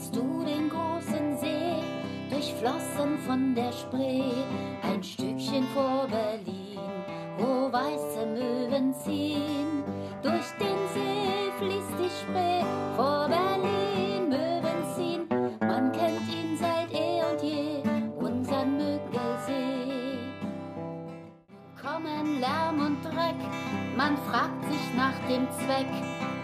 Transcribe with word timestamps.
siehst 0.00 0.16
du 0.16 0.44
den 0.44 0.68
großen 0.70 1.36
See, 1.38 1.82
durchflossen 2.30 3.18
von 3.26 3.54
der 3.54 3.72
Spree, 3.72 4.32
ein 4.82 5.02
Stückchen 5.02 5.66
vor 5.74 6.06
Berlin, 6.08 6.78
wo 7.38 7.70
weiße 7.70 8.26
Möwen 8.26 8.94
ziehen. 8.94 9.84
Durch 10.22 10.46
den 10.58 10.78
See 10.94 11.50
fließt 11.58 11.94
die 11.98 12.10
Spree, 12.20 12.64
vor 12.96 13.28
Berlin 13.28 14.28
Möwen 14.28 14.94
ziehen. 14.94 15.28
Man 15.60 15.92
kennt 15.92 16.28
ihn 16.28 16.56
seit 16.58 16.92
eh 16.92 17.22
und 17.30 17.42
je, 17.42 17.82
unseren 18.16 18.76
Müggelsee. 18.76 20.18
Kommen 21.82 22.40
Lärm 22.40 22.80
und 22.86 23.04
Dreck, 23.04 23.40
man 23.96 24.16
fragt 24.16 24.64
sich 24.64 24.94
nach 24.96 25.18
dem 25.28 25.46
Zweck, 25.50 25.92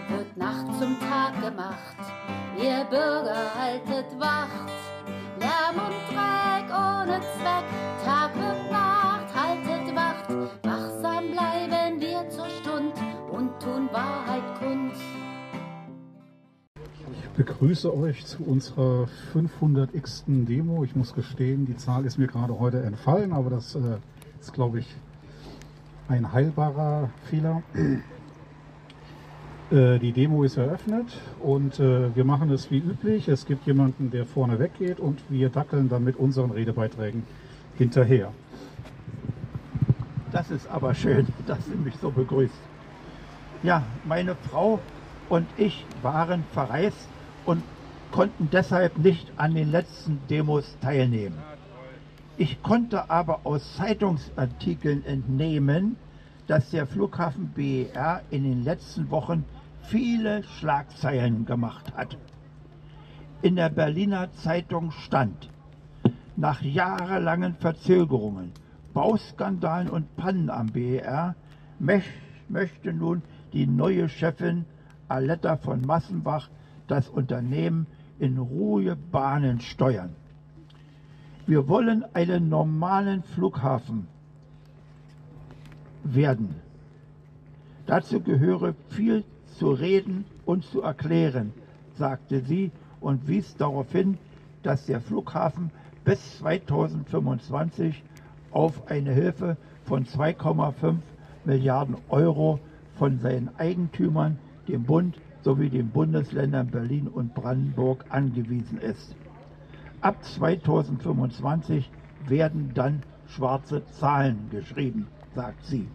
wird 0.09 0.37
Nacht 0.37 0.67
zum 0.79 0.95
Tag 0.99 1.41
gemacht. 1.41 2.46
Ihr 2.57 2.83
Bürger 2.89 3.53
haltet 3.55 4.19
Wacht, 4.19 4.71
Lärm 5.37 5.75
und 5.75 5.93
Dreck 6.09 6.67
ohne 6.73 7.21
Zweck, 7.37 7.65
Tag 8.03 8.33
und 8.33 8.71
Nacht 8.71 9.27
haltet 9.35 9.95
Wacht, 9.95 10.29
wachsam 10.63 11.31
bleiben 11.33 12.01
wir 12.01 12.27
zur 12.29 12.49
Stund 12.49 12.93
und 13.31 13.59
tun 13.61 13.87
Wahrheit 13.91 14.41
kund. 14.57 14.93
Ich 17.11 17.29
begrüße 17.45 17.95
euch 17.95 18.25
zu 18.25 18.43
unserer 18.43 19.07
500x. 19.35 20.23
Demo. 20.25 20.83
Ich 20.83 20.95
muss 20.95 21.13
gestehen, 21.13 21.67
die 21.67 21.77
Zahl 21.77 22.05
ist 22.05 22.17
mir 22.17 22.27
gerade 22.27 22.57
heute 22.57 22.81
entfallen, 22.81 23.33
aber 23.33 23.51
das 23.51 23.75
äh, 23.75 23.99
ist, 24.41 24.53
glaube 24.53 24.79
ich, 24.79 24.95
ein 26.07 26.33
heilbarer 26.33 27.11
Fehler. 27.29 27.61
Äh, 29.69 29.99
die 29.99 30.13
Demo 30.13 30.43
ist 30.43 30.55
eröffnet 30.55 31.07
und 31.41 31.77
äh, 31.79 32.15
wir 32.15 32.23
machen 32.23 32.49
es 32.51 32.71
wie 32.71 32.77
üblich. 32.77 33.27
Es 33.27 33.45
gibt 33.45 33.67
jemanden, 33.67 34.11
der 34.11 34.25
vorne 34.25 34.59
weggeht 34.59 34.99
und 34.99 35.21
wir 35.29 35.49
dackeln 35.49 35.89
dann 35.89 36.05
mit 36.05 36.15
unseren 36.15 36.51
Redebeiträgen 36.51 37.23
hinterher. 37.77 38.31
Das 40.31 40.51
ist 40.51 40.67
aber 40.67 40.93
schön, 40.93 41.27
dass 41.45 41.65
sie 41.65 41.75
mich 41.75 41.95
so 42.01 42.11
begrüßt. 42.11 42.53
Ja, 43.63 43.83
meine 44.05 44.35
Frau 44.35 44.79
und 45.27 45.47
ich 45.57 45.85
waren 46.01 46.45
verreist 46.53 47.09
und 47.45 47.61
konnten 48.11 48.49
deshalb 48.49 48.97
nicht 48.97 49.33
an 49.35 49.53
den 49.53 49.69
letzten 49.69 50.21
Demos 50.29 50.77
teilnehmen. 50.81 51.37
Ich 52.37 52.63
konnte 52.63 53.09
aber 53.09 53.41
aus 53.43 53.75
Zeitungsartikeln 53.75 55.05
entnehmen, 55.05 55.97
dass 56.45 56.69
der 56.69 56.87
Flughafen 56.87 57.49
BER 57.53 58.21
in 58.29 58.43
den 58.43 58.63
letzten 58.63 59.09
Wochen 59.09 59.43
viele 59.87 60.43
Schlagzeilen 60.43 61.45
gemacht 61.45 61.93
hat. 61.95 62.17
In 63.41 63.55
der 63.55 63.69
Berliner 63.69 64.31
Zeitung 64.33 64.91
stand, 64.91 65.49
nach 66.35 66.61
jahrelangen 66.61 67.55
Verzögerungen, 67.55 68.51
Bauskandalen 68.93 69.89
und 69.89 70.15
Pannen 70.15 70.49
am 70.49 70.67
BER 70.67 71.35
möchte 71.79 72.93
nun 72.93 73.21
die 73.53 73.67
neue 73.67 74.09
Chefin 74.09 74.65
Aletta 75.07 75.57
von 75.57 75.81
Massenbach 75.81 76.49
das 76.87 77.07
Unternehmen 77.07 77.87
in 78.19 78.37
ruhige 78.37 78.95
Bahnen 78.95 79.61
steuern. 79.61 80.15
Wir 81.45 81.67
wollen 81.69 82.03
einen 82.13 82.49
normalen 82.49 83.23
Flughafen 83.23 84.07
werden. 86.03 86.55
Dazu 87.85 88.19
gehöre 88.19 88.73
viel 88.89 89.23
zu 89.57 89.71
reden 89.71 90.25
und 90.45 90.63
zu 90.65 90.81
erklären, 90.81 91.53
sagte 91.97 92.41
sie 92.41 92.71
und 93.01 93.27
wies 93.27 93.55
darauf 93.57 93.91
hin, 93.91 94.17
dass 94.63 94.85
der 94.85 95.01
Flughafen 95.01 95.71
bis 96.03 96.37
2025 96.39 98.03
auf 98.51 98.89
eine 98.89 99.11
Hilfe 99.11 99.57
von 99.85 100.05
2,5 100.05 100.95
Milliarden 101.45 101.95
Euro 102.09 102.59
von 102.97 103.19
seinen 103.19 103.49
Eigentümern, 103.57 104.37
dem 104.67 104.83
Bund 104.83 105.19
sowie 105.41 105.69
den 105.69 105.89
Bundesländern 105.89 106.67
Berlin 106.67 107.07
und 107.07 107.33
Brandenburg 107.33 108.05
angewiesen 108.09 108.79
ist. 108.79 109.15
Ab 110.01 110.23
2025 110.23 111.89
werden 112.27 112.71
dann 112.73 113.01
schwarze 113.27 113.85
Zahlen 113.99 114.49
geschrieben, 114.51 115.07
sagt 115.33 115.65
sie. 115.65 115.87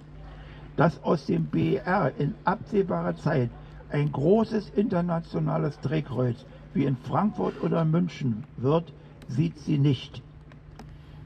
Dass 0.77 1.03
aus 1.03 1.27
dem 1.27 1.47
BER 1.47 2.13
in 2.19 2.35
absehbarer 2.45 3.17
Zeit 3.17 3.51
ein 3.91 4.11
großes 4.11 4.71
internationales 4.71 5.79
Drehkreuz 5.81 6.45
wie 6.75 6.85
in 6.85 6.97
Frankfurt 6.97 7.63
oder 7.63 7.85
München 7.85 8.45
wird, 8.57 8.93
sieht 9.29 9.59
sie 9.59 9.79
nicht. 9.79 10.23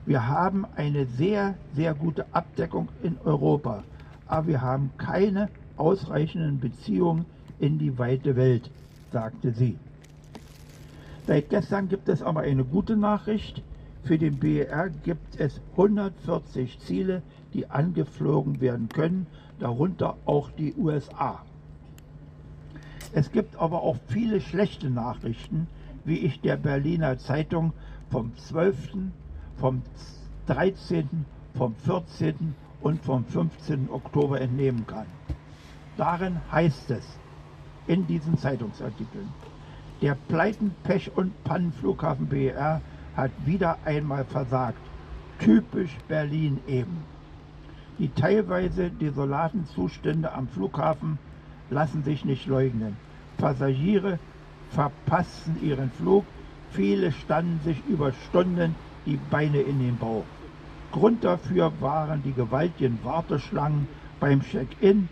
Wir 0.04 0.28
haben 0.28 0.66
eine 0.76 1.06
sehr, 1.06 1.54
sehr 1.74 1.94
gute 1.94 2.26
Abdeckung 2.32 2.88
in 3.02 3.16
Europa, 3.24 3.82
aber 4.26 4.46
wir 4.46 4.60
haben 4.60 4.90
keine 4.98 5.48
ausreichenden 5.76 6.60
Beziehungen 6.60 7.26
in 7.58 7.78
die 7.78 7.98
weite 7.98 8.36
Welt, 8.36 8.70
sagte 9.12 9.52
sie. 9.52 9.78
Seit 11.26 11.50
gestern 11.50 11.88
gibt 11.88 12.08
es 12.08 12.22
aber 12.22 12.40
eine 12.40 12.64
gute 12.64 12.96
Nachricht. 12.96 13.62
Für 14.04 14.18
den 14.18 14.38
BER 14.38 14.90
gibt 15.02 15.40
es 15.40 15.60
140 15.72 16.78
Ziele, 16.78 17.22
die 17.56 17.70
angeflogen 17.70 18.60
werden 18.60 18.90
können, 18.90 19.26
darunter 19.58 20.16
auch 20.26 20.50
die 20.50 20.74
USA. 20.74 21.42
Es 23.12 23.32
gibt 23.32 23.56
aber 23.56 23.82
auch 23.82 23.96
viele 24.08 24.42
schlechte 24.42 24.90
Nachrichten, 24.90 25.68
wie 26.04 26.18
ich 26.18 26.42
der 26.42 26.58
Berliner 26.58 27.16
Zeitung 27.16 27.72
vom 28.10 28.36
12., 28.36 28.76
vom 29.56 29.80
13., 30.46 31.24
vom 31.54 31.74
14. 31.76 32.54
und 32.82 33.02
vom 33.02 33.24
15. 33.24 33.88
Oktober 33.90 34.38
entnehmen 34.38 34.86
kann. 34.86 35.06
Darin 35.96 36.36
heißt 36.52 36.90
es, 36.90 37.18
in 37.86 38.06
diesen 38.06 38.36
Zeitungsartikeln, 38.36 39.28
der 40.02 40.14
Pleiten, 40.28 40.74
Pech 40.84 41.10
und 41.16 41.42
Pannenflughafen 41.44 42.26
BER 42.26 42.82
hat 43.16 43.30
wieder 43.46 43.78
einmal 43.86 44.26
versagt. 44.26 44.78
Typisch 45.38 45.96
Berlin 46.06 46.60
eben. 46.66 47.15
Die 47.98 48.10
teilweise 48.10 48.90
desolaten 48.90 49.66
Zustände 49.66 50.32
am 50.32 50.48
Flughafen 50.48 51.18
lassen 51.70 52.04
sich 52.04 52.24
nicht 52.24 52.46
leugnen. 52.46 52.96
Passagiere 53.38 54.18
verpassten 54.70 55.62
ihren 55.62 55.90
Flug, 55.90 56.24
viele 56.70 57.12
standen 57.12 57.60
sich 57.64 57.82
über 57.88 58.12
Stunden 58.28 58.74
die 59.06 59.18
Beine 59.30 59.60
in 59.60 59.78
den 59.78 59.96
Bauch. 59.96 60.24
Grund 60.92 61.24
dafür 61.24 61.72
waren 61.80 62.22
die 62.22 62.32
gewaltigen 62.32 62.98
Warteschlangen 63.02 63.88
beim 64.20 64.42
Check-in, 64.42 65.08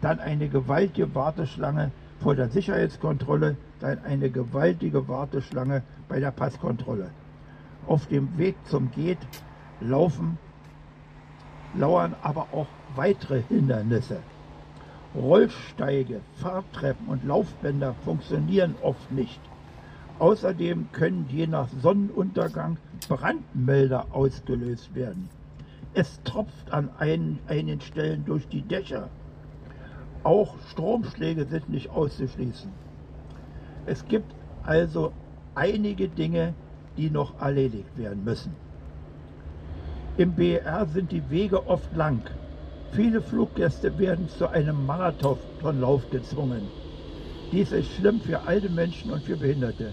dann 0.00 0.20
eine 0.20 0.48
gewaltige 0.48 1.14
Warteschlange 1.14 1.90
vor 2.20 2.34
der 2.34 2.48
Sicherheitskontrolle, 2.48 3.56
dann 3.80 3.98
eine 4.04 4.30
gewaltige 4.30 5.08
Warteschlange 5.08 5.82
bei 6.08 6.20
der 6.20 6.30
Passkontrolle. 6.30 7.10
Auf 7.86 8.06
dem 8.06 8.36
Weg 8.36 8.56
zum 8.64 8.90
Gate 8.90 9.26
laufen, 9.80 10.38
lauern 11.74 12.14
aber 12.22 12.48
auch 12.52 12.68
weitere 12.94 13.42
Hindernisse. 13.42 14.18
Rollsteige, 15.14 16.20
Fahrtreppen 16.36 17.08
und 17.08 17.24
Laufbänder 17.24 17.94
funktionieren 18.04 18.74
oft 18.82 19.10
nicht. 19.12 19.40
Außerdem 20.18 20.88
können 20.92 21.26
je 21.28 21.46
nach 21.46 21.68
Sonnenuntergang 21.82 22.78
Brandmelder 23.08 24.06
ausgelöst 24.12 24.94
werden. 24.94 25.28
Es 25.94 26.20
tropft 26.24 26.70
an 26.70 26.90
einen, 26.98 27.38
einigen 27.48 27.80
Stellen 27.80 28.24
durch 28.26 28.48
die 28.48 28.62
Dächer. 28.62 29.08
Auch 30.22 30.56
Stromschläge 30.70 31.46
sind 31.46 31.68
nicht 31.68 31.90
auszuschließen. 31.90 32.70
Es 33.86 34.06
gibt 34.06 34.34
also 34.64 35.12
einige 35.54 36.08
Dinge, 36.08 36.54
die 36.96 37.10
noch 37.10 37.40
erledigt 37.40 37.96
werden 37.96 38.24
müssen. 38.24 38.54
Im 40.18 40.34
BR 40.34 40.86
sind 40.86 41.12
die 41.12 41.28
Wege 41.30 41.66
oft 41.66 41.94
lang. 41.94 42.22
Viele 42.92 43.20
Fluggäste 43.20 43.98
werden 43.98 44.30
zu 44.30 44.48
einem 44.48 44.86
Marathonlauf 44.86 46.08
gezwungen. 46.08 46.70
Dies 47.52 47.70
ist 47.70 47.90
schlimm 47.90 48.22
für 48.22 48.46
alte 48.46 48.70
Menschen 48.70 49.10
und 49.10 49.24
für 49.24 49.36
Behinderte. 49.36 49.92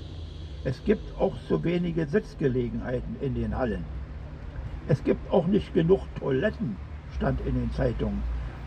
Es 0.63 0.81
gibt 0.85 1.13
auch 1.19 1.35
zu 1.49 1.61
wenige 1.65 2.05
Sitzgelegenheiten 2.05 3.17
in 3.21 3.35
den 3.35 3.57
Hallen. 3.57 3.83
Es 4.87 5.03
gibt 5.03 5.29
auch 5.29 5.47
nicht 5.47 5.73
genug 5.73 5.99
Toiletten, 6.15 6.77
stand 7.17 7.41
in 7.41 7.55
den 7.55 7.71
Zeitungen. 7.73 8.23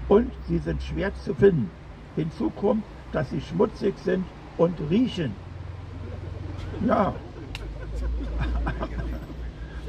Und 0.09 0.31
sie 0.47 0.59
sind 0.59 0.83
schwer 0.83 1.15
zu 1.15 1.35
finden. 1.35 1.71
Hinzu 2.17 2.51
kommt, 2.51 2.85
dass 3.13 3.31
sie 3.31 3.41
schmutzig 3.41 3.99
sind 4.05 4.27
und 4.59 4.79
riechen. 4.91 5.35
Ja. 6.87 7.15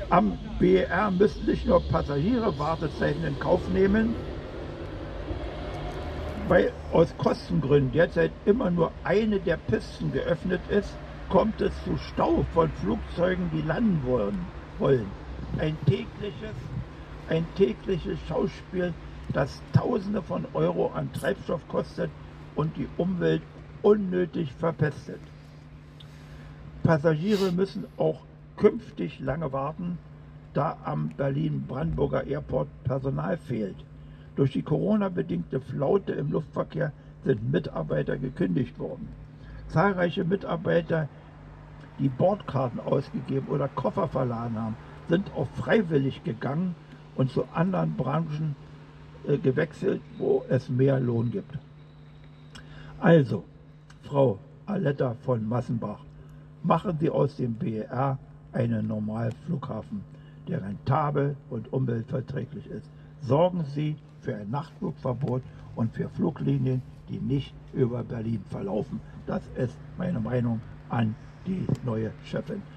Am 0.10 0.38
BR 0.58 1.12
müssen 1.12 1.46
nicht 1.48 1.68
nur 1.68 1.82
Passagiere 1.90 2.58
Wartezeiten 2.58 3.26
in 3.26 3.38
Kauf 3.40 3.68
nehmen, 3.68 4.16
weil 6.48 6.72
aus 6.94 7.14
Kostengründen 7.18 7.92
derzeit 7.92 8.32
immer 8.46 8.72
nur 8.72 8.92
eine 9.04 9.38
der 9.42 9.58
Pisten 9.58 10.14
geöffnet 10.14 10.62
ist, 10.70 10.96
kommt 11.28 11.60
es 11.60 11.74
zu 11.84 11.98
Stau 11.98 12.46
von 12.54 12.72
Flugzeugen, 12.82 13.52
die 13.54 13.62
landen 13.62 14.02
wollen. 14.80 15.08
Ein 15.58 15.78
tägliches, 15.86 16.56
ein 17.28 17.46
tägliches 17.58 18.18
Schauspiel, 18.30 18.94
das 19.34 19.62
Tausende 19.74 20.22
von 20.22 20.46
Euro 20.54 20.90
an 20.96 21.12
Treibstoff 21.12 21.68
kostet 21.68 22.10
und 22.56 22.78
die 22.78 22.88
Umwelt 22.96 23.42
unnötig 23.82 24.54
verpestet. 24.54 25.20
Passagiere 26.84 27.52
müssen 27.52 27.86
auch 27.98 28.22
künftig 28.58 29.20
lange 29.20 29.52
warten, 29.54 29.98
da 30.54 30.78
am 30.84 31.10
Berlin-Brandenburger 31.10 32.26
Airport 32.26 32.68
Personal 32.84 33.38
fehlt. 33.38 33.76
Durch 34.36 34.52
die 34.52 34.64
Corona-bedingte 34.64 35.60
Flaute 35.60 36.14
im 36.14 36.32
Luftverkehr 36.32 36.92
sind 37.24 37.52
Mitarbeiter 37.52 38.18
gekündigt 38.18 38.78
worden. 38.80 39.08
Zahlreiche 39.70 40.24
Mitarbeiter, 40.24 41.08
die 42.00 42.10
Bordkarten 42.10 42.80
ausgegeben 42.80 43.48
oder 43.48 43.68
Koffer 43.68 44.08
verladen 44.08 44.60
haben, 44.60 44.76
sind 45.10 45.32
auch 45.36 45.48
freiwillig 45.56 46.24
gegangen 46.24 46.76
und 47.16 47.32
zu 47.32 47.46
anderen 47.54 47.96
Branchen 47.96 48.56
äh, 49.28 49.38
gewechselt, 49.38 50.02
wo 50.18 50.44
es 50.50 50.70
mehr 50.70 51.00
Lohn 51.00 51.32
gibt. 51.32 51.58
Also, 53.00 53.44
Frau 54.04 54.40
Aletta 54.66 55.16
von 55.26 55.48
Massenbach, 55.48 56.00
machen 56.64 56.98
Sie 57.00 57.10
aus 57.10 57.36
dem 57.36 57.54
BER 57.56 58.18
einen 58.54 58.88
Normalflughafen, 58.88 60.02
der 60.48 60.64
rentabel 60.64 61.36
und 61.50 61.72
umweltverträglich 61.74 62.68
ist. 62.68 62.90
Sorgen 63.22 63.64
Sie 63.66 63.96
für 64.22 64.36
ein 64.36 64.50
Nachtflugverbot 64.50 65.42
und 65.76 65.94
für 65.94 66.10
Fluglinien, 66.10 66.82
die 67.10 67.20
nicht 67.20 67.54
über 67.74 68.04
Berlin 68.04 68.44
verlaufen. 68.50 69.00
Das 69.26 69.42
ist 69.56 69.78
meine 69.98 70.20
Meinung 70.20 70.62
an 70.90 71.16
die 71.46 71.66
neue 71.86 72.12
Chefin. 72.24 72.62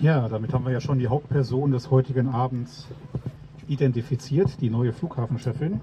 Ja, 0.00 0.30
damit 0.30 0.54
haben 0.54 0.64
wir 0.64 0.72
ja 0.72 0.80
schon 0.80 0.98
die 0.98 1.08
Hauptperson 1.08 1.72
des 1.72 1.90
heutigen 1.90 2.28
Abends 2.28 2.88
identifiziert, 3.68 4.58
die 4.62 4.70
neue 4.70 4.94
Flughafenchefin. 4.94 5.78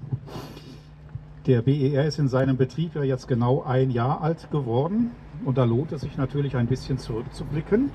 Der 1.48 1.62
BER 1.62 2.04
ist 2.04 2.18
in 2.18 2.28
seinem 2.28 2.58
Betrieb 2.58 2.94
ja 2.94 3.02
jetzt 3.02 3.26
genau 3.26 3.62
ein 3.62 3.90
Jahr 3.90 4.20
alt 4.20 4.50
geworden 4.50 5.12
und 5.46 5.56
da 5.56 5.64
lohnt 5.64 5.92
es 5.92 6.02
sich 6.02 6.18
natürlich 6.18 6.56
ein 6.56 6.66
bisschen 6.66 6.98
zurückzublicken. 6.98 7.90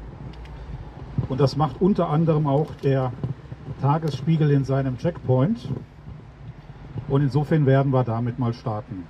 Und 1.29 1.39
das 1.39 1.55
macht 1.55 1.79
unter 1.79 2.09
anderem 2.09 2.47
auch 2.47 2.73
der 2.73 3.13
Tagesspiegel 3.79 4.49
in 4.49 4.63
seinem 4.63 4.97
Checkpoint. 4.97 5.69
Und 7.07 7.21
insofern 7.21 7.67
werden 7.67 7.93
wir 7.93 8.03
damit 8.03 8.39
mal 8.39 8.55
starten. 8.55 9.03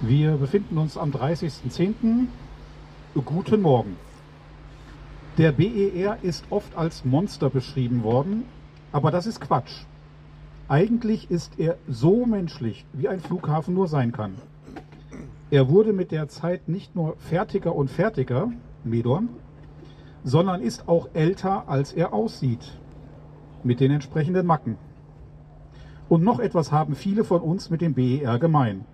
Wir 0.00 0.36
befinden 0.36 0.78
uns 0.78 0.96
am 0.96 1.10
30.10. 1.10 2.28
Guten 3.24 3.62
Morgen. 3.62 3.96
Der 5.38 5.50
BER 5.50 6.18
ist 6.22 6.44
oft 6.50 6.76
als 6.76 7.04
Monster 7.04 7.50
beschrieben 7.50 8.04
worden, 8.04 8.44
aber 8.92 9.10
das 9.10 9.26
ist 9.26 9.40
Quatsch. 9.40 9.86
Eigentlich 10.70 11.32
ist 11.32 11.58
er 11.58 11.78
so 11.88 12.24
menschlich, 12.26 12.86
wie 12.92 13.08
ein 13.08 13.18
Flughafen 13.18 13.74
nur 13.74 13.88
sein 13.88 14.12
kann. 14.12 14.36
Er 15.50 15.68
wurde 15.68 15.92
mit 15.92 16.12
der 16.12 16.28
Zeit 16.28 16.68
nicht 16.68 16.94
nur 16.94 17.16
fertiger 17.16 17.74
und 17.74 17.90
fertiger, 17.90 18.52
Medorn, 18.84 19.30
sondern 20.22 20.62
ist 20.62 20.86
auch 20.86 21.08
älter, 21.12 21.68
als 21.68 21.92
er 21.92 22.14
aussieht, 22.14 22.78
mit 23.64 23.80
den 23.80 23.90
entsprechenden 23.90 24.46
Macken. 24.46 24.78
Und 26.08 26.22
noch 26.22 26.38
etwas 26.38 26.70
haben 26.70 26.94
viele 26.94 27.24
von 27.24 27.40
uns 27.40 27.68
mit 27.68 27.80
dem 27.80 27.94
BER 27.94 28.38
gemein. 28.38 28.84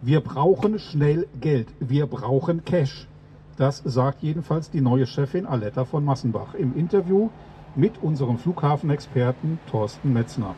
Wir 0.00 0.20
brauchen 0.20 0.78
schnell 0.78 1.26
Geld, 1.40 1.66
wir 1.80 2.06
brauchen 2.06 2.64
Cash. 2.64 3.08
Das 3.56 3.78
sagt 3.78 4.22
jedenfalls 4.22 4.70
die 4.70 4.80
neue 4.80 5.08
Chefin 5.08 5.44
Aletta 5.44 5.86
von 5.86 6.04
Massenbach 6.04 6.54
im 6.54 6.76
Interview 6.76 7.30
mit 7.74 8.00
unserem 8.00 8.38
Flughafenexperten 8.38 9.58
Thorsten 9.68 10.12
Metzner. 10.12 10.54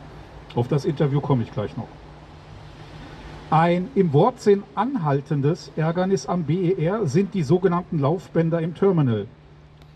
Auf 0.55 0.67
das 0.67 0.85
Interview 0.85 1.21
komme 1.21 1.43
ich 1.43 1.51
gleich 1.51 1.75
noch. 1.77 1.87
Ein 3.49 3.87
im 3.95 4.11
Wortsinn 4.11 4.63
anhaltendes 4.75 5.71
Ärgernis 5.77 6.25
am 6.25 6.43
BER 6.43 7.05
sind 7.07 7.33
die 7.33 7.43
sogenannten 7.43 7.99
Laufbänder 7.99 8.59
im 8.61 8.75
Terminal. 8.75 9.27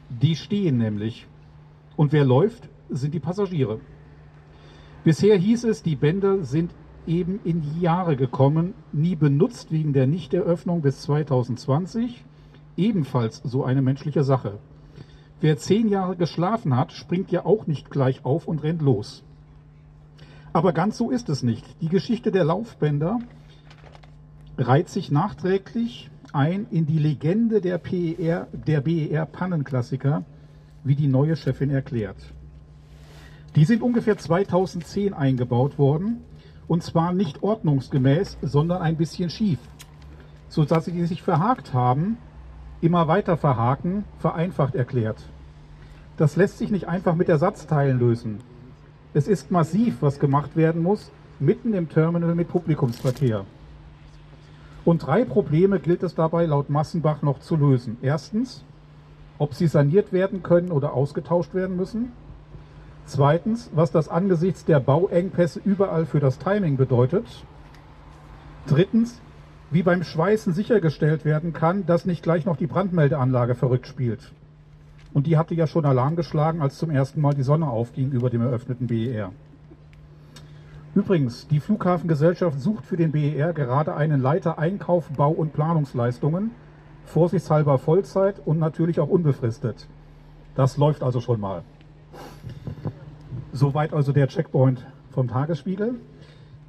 Die 0.09 0.35
stehen 0.35 0.77
nämlich. 0.77 1.27
Und 1.97 2.13
wer 2.13 2.23
läuft, 2.23 2.69
sind 2.89 3.13
die 3.13 3.19
Passagiere. 3.19 3.79
Bisher 5.03 5.35
hieß 5.35 5.65
es, 5.65 5.83
die 5.83 5.95
Bänder 5.95 6.43
sind 6.43 6.71
eben 7.07 7.39
in 7.43 7.61
die 7.61 7.81
Jahre 7.81 8.15
gekommen, 8.15 8.73
nie 8.91 9.15
benutzt 9.15 9.71
wegen 9.71 9.93
der 9.93 10.07
Nichteröffnung 10.07 10.81
bis 10.81 11.01
2020. 11.01 12.23
Ebenfalls 12.77 13.41
so 13.43 13.63
eine 13.63 13.81
menschliche 13.81 14.23
Sache. 14.23 14.59
Wer 15.41 15.57
zehn 15.57 15.89
Jahre 15.89 16.15
geschlafen 16.15 16.77
hat, 16.77 16.91
springt 16.91 17.31
ja 17.31 17.45
auch 17.45 17.67
nicht 17.67 17.89
gleich 17.89 18.23
auf 18.23 18.47
und 18.47 18.63
rennt 18.63 18.81
los. 18.81 19.23
Aber 20.53 20.73
ganz 20.73 20.97
so 20.97 21.09
ist 21.09 21.29
es 21.29 21.43
nicht. 21.43 21.65
Die 21.81 21.89
Geschichte 21.89 22.31
der 22.31 22.43
Laufbänder 22.43 23.19
reiht 24.57 24.89
sich 24.89 25.11
nachträglich 25.11 26.09
ein 26.33 26.67
in 26.71 26.85
die 26.85 26.99
Legende 26.99 27.61
der, 27.61 27.77
PER, 27.77 28.47
der 28.51 28.81
BER 28.81 29.25
Pannenklassiker, 29.25 30.23
wie 30.83 30.95
die 30.95 31.07
neue 31.07 31.35
Chefin 31.35 31.69
erklärt. 31.69 32.17
Die 33.55 33.65
sind 33.65 33.81
ungefähr 33.81 34.17
2010 34.17 35.13
eingebaut 35.13 35.77
worden 35.77 36.21
und 36.67 36.83
zwar 36.83 37.13
nicht 37.13 37.43
ordnungsgemäß, 37.43 38.37
sondern 38.41 38.81
ein 38.81 38.97
bisschen 38.97 39.29
schief, 39.29 39.59
sodass 40.47 40.85
sie 40.85 41.05
sich 41.05 41.21
verhakt 41.21 41.73
haben 41.73 42.17
immer 42.81 43.07
weiter 43.07 43.37
verhaken, 43.37 44.03
vereinfacht 44.17 44.75
erklärt. 44.75 45.21
Das 46.17 46.35
lässt 46.35 46.57
sich 46.57 46.71
nicht 46.71 46.87
einfach 46.87 47.15
mit 47.15 47.29
Ersatzteilen 47.29 47.99
lösen. 47.99 48.39
Es 49.13 49.27
ist 49.27 49.51
massiv, 49.51 50.01
was 50.01 50.19
gemacht 50.19 50.55
werden 50.55 50.81
muss, 50.81 51.11
mitten 51.39 51.73
im 51.73 51.89
Terminal 51.89 52.33
mit 52.33 52.47
Publikumsverkehr. 52.47 53.45
Und 54.85 55.05
drei 55.05 55.25
Probleme 55.25 55.79
gilt 55.79 56.01
es 56.03 56.15
dabei 56.15 56.45
laut 56.45 56.69
Massenbach 56.69 57.21
noch 57.21 57.39
zu 57.39 57.55
lösen. 57.55 57.97
Erstens, 58.01 58.63
ob 59.37 59.53
sie 59.53 59.67
saniert 59.67 60.13
werden 60.13 60.43
können 60.43 60.71
oder 60.71 60.93
ausgetauscht 60.93 61.53
werden 61.53 61.75
müssen. 61.75 62.13
Zweitens, 63.05 63.69
was 63.73 63.91
das 63.91 64.07
angesichts 64.07 64.63
der 64.63 64.79
Bauengpässe 64.79 65.59
überall 65.63 66.05
für 66.05 66.19
das 66.19 66.39
Timing 66.39 66.77
bedeutet. 66.77 67.25
Drittens, 68.67 69.19
wie 69.71 69.83
beim 69.83 70.03
Schweißen 70.03 70.53
sichergestellt 70.53 71.25
werden 71.25 71.51
kann, 71.51 71.85
dass 71.85 72.05
nicht 72.05 72.23
gleich 72.23 72.45
noch 72.45 72.57
die 72.57 72.67
Brandmeldeanlage 72.67 73.55
verrückt 73.55 73.87
spielt. 73.87 74.31
Und 75.13 75.27
die 75.27 75.37
hatte 75.37 75.55
ja 75.55 75.67
schon 75.67 75.85
Alarm 75.85 76.15
geschlagen, 76.15 76.61
als 76.61 76.77
zum 76.77 76.89
ersten 76.89 77.21
Mal 77.21 77.33
die 77.33 77.43
Sonne 77.43 77.67
aufging 77.67 78.11
über 78.11 78.29
dem 78.29 78.41
eröffneten 78.41 78.87
BER. 78.87 79.31
Übrigens, 80.93 81.47
die 81.47 81.59
Flughafengesellschaft 81.59 82.59
sucht 82.59 82.85
für 82.85 82.97
den 82.97 83.11
BER 83.11 83.53
gerade 83.53 83.95
einen 83.95 84.21
Leiter 84.21 84.59
Einkauf, 84.59 85.09
Bau 85.09 85.31
und 85.31 85.53
Planungsleistungen, 85.53 86.51
vorsichtshalber 87.05 87.77
Vollzeit 87.77 88.41
und 88.45 88.59
natürlich 88.59 88.99
auch 88.99 89.09
unbefristet. 89.09 89.87
Das 90.55 90.77
läuft 90.77 91.03
also 91.03 91.21
schon 91.21 91.39
mal. 91.39 91.63
Soweit 93.53 93.93
also 93.93 94.11
der 94.11 94.27
Checkpoint 94.27 94.85
vom 95.11 95.27
Tagesspiegel. 95.27 95.95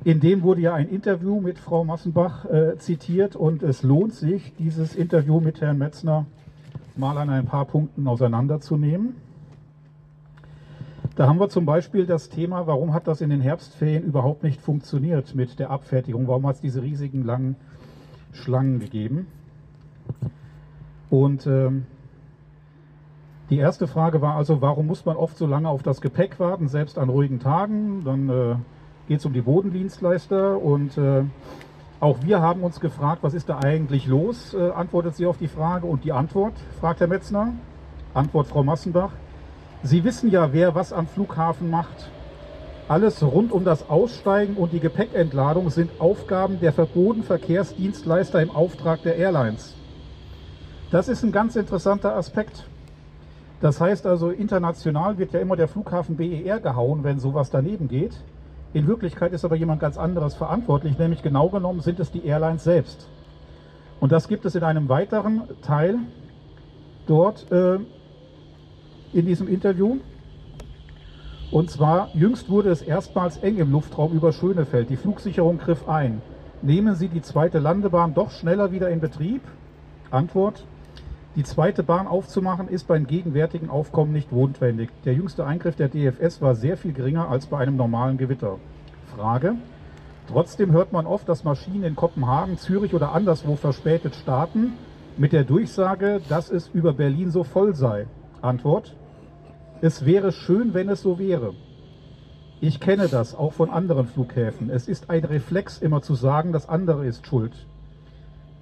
In 0.05 0.19
dem 0.19 0.43
wurde 0.43 0.61
ja 0.61 0.75
ein 0.75 0.89
Interview 0.89 1.41
mit 1.41 1.59
Frau 1.59 1.85
Massenbach 1.85 2.45
äh, 2.45 2.77
zitiert 2.79 3.37
und 3.37 3.63
es 3.63 3.85
lohnt 3.85 4.15
sich, 4.15 4.53
dieses 4.59 4.97
Interview 4.97 5.39
mit 5.39 5.61
Herrn 5.61 5.79
Metzner 5.79 6.27
mal 6.97 7.19
an 7.19 7.31
ein 7.31 7.47
paar 7.47 7.65
Punkten 7.65 8.07
auseinanderzunehmen. 8.07 9.17
Da 11.15 11.27
haben 11.27 11.39
wir 11.39 11.51
zum 11.51 11.67
Beispiel 11.67 12.07
das 12.07 12.31
Thema, 12.31 12.67
warum 12.67 12.95
hat 12.95 13.07
das 13.07 13.21
in 13.21 13.29
den 13.29 13.41
Herbstferien 13.41 14.03
überhaupt 14.03 14.43
nicht 14.43 14.61
funktioniert 14.61 15.35
mit 15.35 15.59
der 15.59 15.71
Abfertigung? 15.71 16.27
Warum 16.27 16.47
hat 16.47 16.57
es 16.57 16.61
diese 16.63 16.83
riesigen 16.83 17.23
langen 17.25 17.57
Schlangen 18.33 18.81
gegeben? 18.81 19.27
Und 21.11 21.47
ähm, 21.47 21.85
die 23.51 23.59
erste 23.59 23.87
Frage 23.87 24.23
war 24.23 24.37
also, 24.37 24.63
warum 24.63 24.87
muss 24.87 25.05
man 25.05 25.19
oft 25.19 25.37
so 25.37 25.47
lange 25.47 25.69
auf 25.69 25.83
das 25.83 26.01
Gepäck 26.01 26.41
warten, 26.41 26.69
selbst 26.69 26.97
an 26.97 27.11
ruhigen 27.11 27.39
Tagen? 27.39 28.03
Dann 28.05 28.31
äh, 28.31 28.55
geht 29.09 29.19
es 29.19 29.27
um 29.27 29.35
die 29.35 29.43
Bodendienstleister 29.43 30.59
und 30.59 30.97
äh, 30.97 31.25
auch 32.03 32.19
wir 32.23 32.41
haben 32.41 32.65
uns 32.65 32.81
gefragt, 32.81 33.23
was 33.23 33.33
ist 33.33 33.49
da 33.49 33.61
eigentlich 33.61 34.09
los? 34.09 34.55
Äh, 34.55 34.71
antwortet 34.71 35.15
sie 35.15 35.25
auf 35.25 35.39
die 35.39 35.47
Frage 35.47 35.87
und 35.87 36.03
die 36.03 36.11
Antwort, 36.11 36.55
fragt 36.81 36.99
Herr 36.99 37.07
Metzner. 37.07 37.53
Antwort 38.13 38.49
Frau 38.49 38.65
Massenbach. 38.65 39.13
Sie 39.85 40.03
wissen 40.03 40.29
ja, 40.29 40.53
wer 40.53 40.75
was 40.75 40.93
am 40.93 41.07
Flughafen 41.07 41.71
macht. 41.71 42.11
Alles 42.89 43.23
rund 43.23 43.53
um 43.53 43.65
das 43.65 43.89
Aussteigen 43.89 44.57
und 44.57 44.73
die 44.73 44.81
Gepäckentladung 44.81 45.71
sind 45.71 46.01
Aufgaben 46.01 46.59
der 46.59 46.73
Bodenverkehrsdienstleister 46.73 48.43
im 48.43 48.51
Auftrag 48.51 49.03
der 49.03 49.15
Airlines. 49.15 49.77
Das 50.91 51.07
ist 51.07 51.23
ein 51.23 51.31
ganz 51.31 51.55
interessanter 51.55 52.17
Aspekt. 52.17 52.69
Das 53.61 53.81
heißt 53.81 54.09
also, 54.09 54.31
international 54.31 55.19
wird 55.19 55.35
ja 55.35 55.39
immer 55.39 55.55
der 55.55 55.69
Flughafen 55.69 56.17
BER 56.17 56.59
gehauen, 56.59 57.05
wenn 57.05 57.21
sowas 57.21 57.51
daneben 57.51 57.87
geht. 57.87 58.17
In 58.75 58.87
Wirklichkeit 58.87 59.33
ist 59.33 59.45
aber 59.45 59.57
jemand 59.57 59.81
ganz 59.81 59.99
anderes 59.99 60.35
verantwortlich, 60.35 60.99
nämlich 60.99 61.23
genau 61.23 61.49
genommen 61.49 61.81
sind 61.81 62.01
es 62.01 62.11
die 62.11 62.25
Airlines 62.25 62.65
selbst. 62.65 63.09
Und 64.01 64.13
das 64.13 64.29
gibt 64.29 64.45
es 64.47 64.55
in 64.55 64.65
einem 64.65 64.89
weiteren 64.89 65.43
Teil 65.63 65.99
dort 67.07 67.51
äh, 67.53 67.79
in 69.13 69.27
diesem 69.27 69.47
Interview. 69.47 69.99
Und 71.51 71.71
zwar, 71.71 72.09
jüngst 72.15 72.49
wurde 72.49 72.71
es 72.71 72.81
erstmals 72.81 73.37
eng 73.39 73.59
im 73.59 73.71
Luftraum 73.71 74.13
über 74.13 74.33
Schönefeld. 74.33 74.89
Die 74.89 74.97
Flugsicherung 74.97 75.59
griff 75.59 75.87
ein. 75.87 76.23
Nehmen 76.63 76.95
Sie 76.95 77.09
die 77.09 77.21
zweite 77.21 77.59
Landebahn 77.59 78.15
doch 78.15 78.31
schneller 78.31 78.73
wieder 78.73 78.89
in 78.89 79.01
Betrieb? 79.01 79.43
Antwort, 80.11 80.65
die 81.35 81.45
zweite 81.45 81.83
Bahn 81.83 82.07
aufzumachen 82.07 82.69
ist 82.69 82.87
beim 82.87 83.07
gegenwärtigen 83.07 83.71
Aufkommen 83.71 84.13
nicht 84.13 84.33
notwendig. 84.33 84.91
Der 85.07 85.15
jüngste 85.15 85.47
Eingriff 85.47 85.77
der 85.77 85.89
DFS 85.89 86.43
war 86.43 86.55
sehr 86.55 86.77
viel 86.77 86.93
geringer 86.93 87.31
als 87.31 87.47
bei 87.47 87.57
einem 87.57 87.77
normalen 87.77 88.19
Gewitter. 88.19 88.59
Frage. 89.17 89.55
Trotzdem 90.29 90.73
hört 90.73 90.93
man 90.93 91.07
oft, 91.07 91.27
dass 91.29 91.43
Maschinen 91.43 91.85
in 91.85 91.97
Kopenhagen, 91.97 92.59
Zürich 92.59 92.93
oder 92.93 93.13
anderswo 93.13 93.57
verspätet 93.57 94.15
starten, 94.15 94.75
mit 95.17 95.33
der 95.33 95.45
Durchsage, 95.45 96.21
dass 96.29 96.51
es 96.51 96.69
über 96.69 96.93
Berlin 96.93 97.31
so 97.31 97.45
voll 97.45 97.75
sei. 97.75 98.07
Antwort. 98.43 98.95
Es 99.81 100.05
wäre 100.05 100.33
schön, 100.33 100.75
wenn 100.75 100.91
es 100.91 101.01
so 101.01 101.19
wäre. 101.19 101.55
Ich 102.61 102.79
kenne 102.79 103.09
das 103.09 103.35
auch 103.35 103.55
von 103.55 103.71
anderen 103.71 104.07
Flughäfen. 104.07 104.69
Es 104.69 104.87
ist 104.87 105.09
ein 105.09 105.25
Reflex, 105.25 105.79
immer 105.79 106.03
zu 106.03 106.15
sagen, 106.15 106.53
das 106.53 106.69
andere 106.69 107.07
ist 107.07 107.27
schuld. 107.27 107.53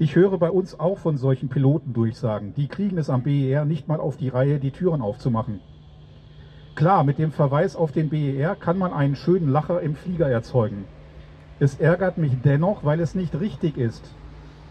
Ich 0.03 0.17
höre 0.17 0.39
bei 0.39 0.51
uns 0.51 0.81
auch 0.81 0.97
von 0.97 1.19
solchen 1.19 1.51
Pilotendurchsagen. 1.51 2.55
Die 2.55 2.69
kriegen 2.69 2.97
es 2.97 3.11
am 3.11 3.23
BER 3.23 3.67
nicht 3.67 3.87
mal 3.87 4.01
auf 4.01 4.17
die 4.17 4.31
Reihe, 4.31 4.59
die 4.59 4.71
Türen 4.71 5.03
aufzumachen. 5.03 5.61
Klar, 6.75 7.05
mit 7.05 7.19
dem 7.19 7.33
Verweis 7.33 7.77
auf 7.77 7.93
den 7.93 8.09
BER 8.09 8.57
kann 8.57 8.79
man 8.79 8.95
einen 8.95 9.15
schönen 9.15 9.51
Lacher 9.51 9.83
im 9.83 9.95
Flieger 9.95 10.27
erzeugen. 10.27 10.87
Es 11.59 11.79
ärgert 11.79 12.17
mich 12.17 12.33
dennoch, 12.43 12.83
weil 12.83 12.99
es 12.99 13.15
nicht 13.15 13.39
richtig 13.39 13.77
ist. 13.77 14.11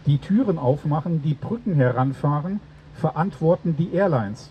Die 0.04 0.18
Türen 0.18 0.58
aufmachen, 0.58 1.22
die 1.22 1.34
Brücken 1.34 1.74
heranfahren, 1.74 2.58
verantworten 2.94 3.76
die 3.78 3.94
Airlines. 3.94 4.50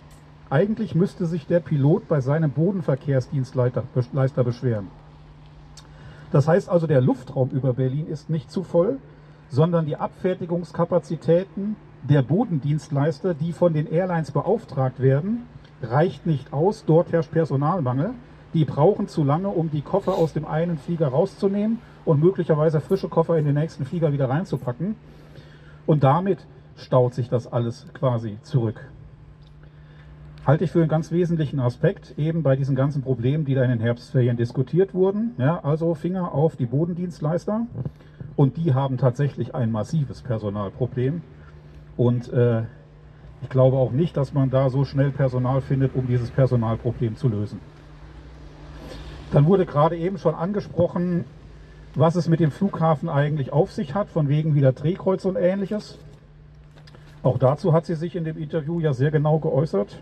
Eigentlich 0.49 0.95
müsste 0.95 1.25
sich 1.25 1.45
der 1.45 1.59
Pilot 1.59 2.07
bei 2.07 2.21
seinem 2.21 2.51
Bodenverkehrsdienstleister 2.51 4.43
beschweren. 4.45 4.87
Das 6.31 6.47
heißt 6.47 6.69
also, 6.69 6.87
der 6.87 7.01
Luftraum 7.01 7.49
über 7.49 7.73
Berlin 7.73 8.07
ist 8.07 8.29
nicht 8.29 8.49
zu 8.49 8.63
voll, 8.63 8.99
sondern 9.49 9.85
die 9.85 9.97
Abfertigungskapazitäten 9.97 11.75
der 12.03 12.21
Bodendienstleister, 12.21 13.33
die 13.33 13.51
von 13.51 13.73
den 13.73 13.91
Airlines 13.91 14.31
beauftragt 14.31 15.01
werden, 15.01 15.43
reicht 15.81 16.25
nicht 16.25 16.53
aus. 16.53 16.85
Dort 16.85 17.11
herrscht 17.11 17.31
Personalmangel. 17.31 18.11
Die 18.53 18.65
brauchen 18.65 19.07
zu 19.07 19.23
lange, 19.23 19.49
um 19.49 19.69
die 19.69 19.81
Koffer 19.81 20.13
aus 20.13 20.33
dem 20.33 20.45
einen 20.45 20.77
Flieger 20.77 21.09
rauszunehmen 21.09 21.79
und 22.05 22.19
möglicherweise 22.19 22.81
frische 22.81 23.09
Koffer 23.09 23.37
in 23.37 23.45
den 23.45 23.55
nächsten 23.55 23.85
Flieger 23.85 24.11
wieder 24.11 24.29
reinzupacken. 24.29 24.95
Und 25.85 26.03
damit 26.03 26.45
staut 26.75 27.13
sich 27.13 27.29
das 27.29 27.51
alles 27.51 27.85
quasi 27.93 28.37
zurück. 28.41 28.89
Halte 30.45 30.63
ich 30.63 30.71
für 30.71 30.79
einen 30.79 30.89
ganz 30.89 31.11
wesentlichen 31.11 31.59
Aspekt, 31.59 32.17
eben 32.17 32.41
bei 32.41 32.55
diesen 32.55 32.75
ganzen 32.75 33.03
Problemen, 33.03 33.45
die 33.45 33.53
da 33.53 33.63
in 33.63 33.69
den 33.69 33.81
Herbstferien 33.81 34.37
diskutiert 34.37 34.93
wurden. 34.93 35.35
Ja, 35.37 35.59
also 35.63 35.93
Finger 35.93 36.33
auf 36.33 36.55
die 36.55 36.65
Bodendienstleister. 36.65 37.67
Und 38.39 38.55
die 38.55 38.73
haben 38.73 38.97
tatsächlich 38.97 39.53
ein 39.53 39.69
massives 39.69 40.21
Personalproblem. 40.21 41.21
Und 41.97 42.31
äh, 42.31 42.61
ich 43.41 43.49
glaube 43.49 43.75
auch 43.75 43.91
nicht, 43.91 44.15
dass 44.15 44.33
man 44.33 44.49
da 44.49 44.69
so 44.69 44.85
schnell 44.85 45.11
Personal 45.11 45.59
findet, 45.59 45.93
um 45.93 46.07
dieses 46.07 46.31
Personalproblem 46.31 47.17
zu 47.17 47.27
lösen. 47.27 47.59
Dann 49.33 49.45
wurde 49.45 49.65
gerade 49.65 49.97
eben 49.97 50.17
schon 50.17 50.35
angesprochen, 50.35 51.25
was 51.95 52.15
es 52.15 52.29
mit 52.29 52.39
dem 52.39 52.51
Flughafen 52.51 53.09
eigentlich 53.09 53.51
auf 53.51 53.73
sich 53.73 53.93
hat, 53.93 54.07
von 54.07 54.29
wegen 54.29 54.55
wieder 54.55 54.71
Drehkreuz 54.71 55.25
und 55.25 55.35
ähnliches. 55.35 55.99
Auch 57.23 57.39
dazu 57.39 57.73
hat 57.73 57.85
sie 57.87 57.95
sich 57.95 58.15
in 58.15 58.23
dem 58.23 58.37
Interview 58.37 58.79
ja 58.79 58.93
sehr 58.93 59.11
genau 59.11 59.39
geäußert. 59.39 60.01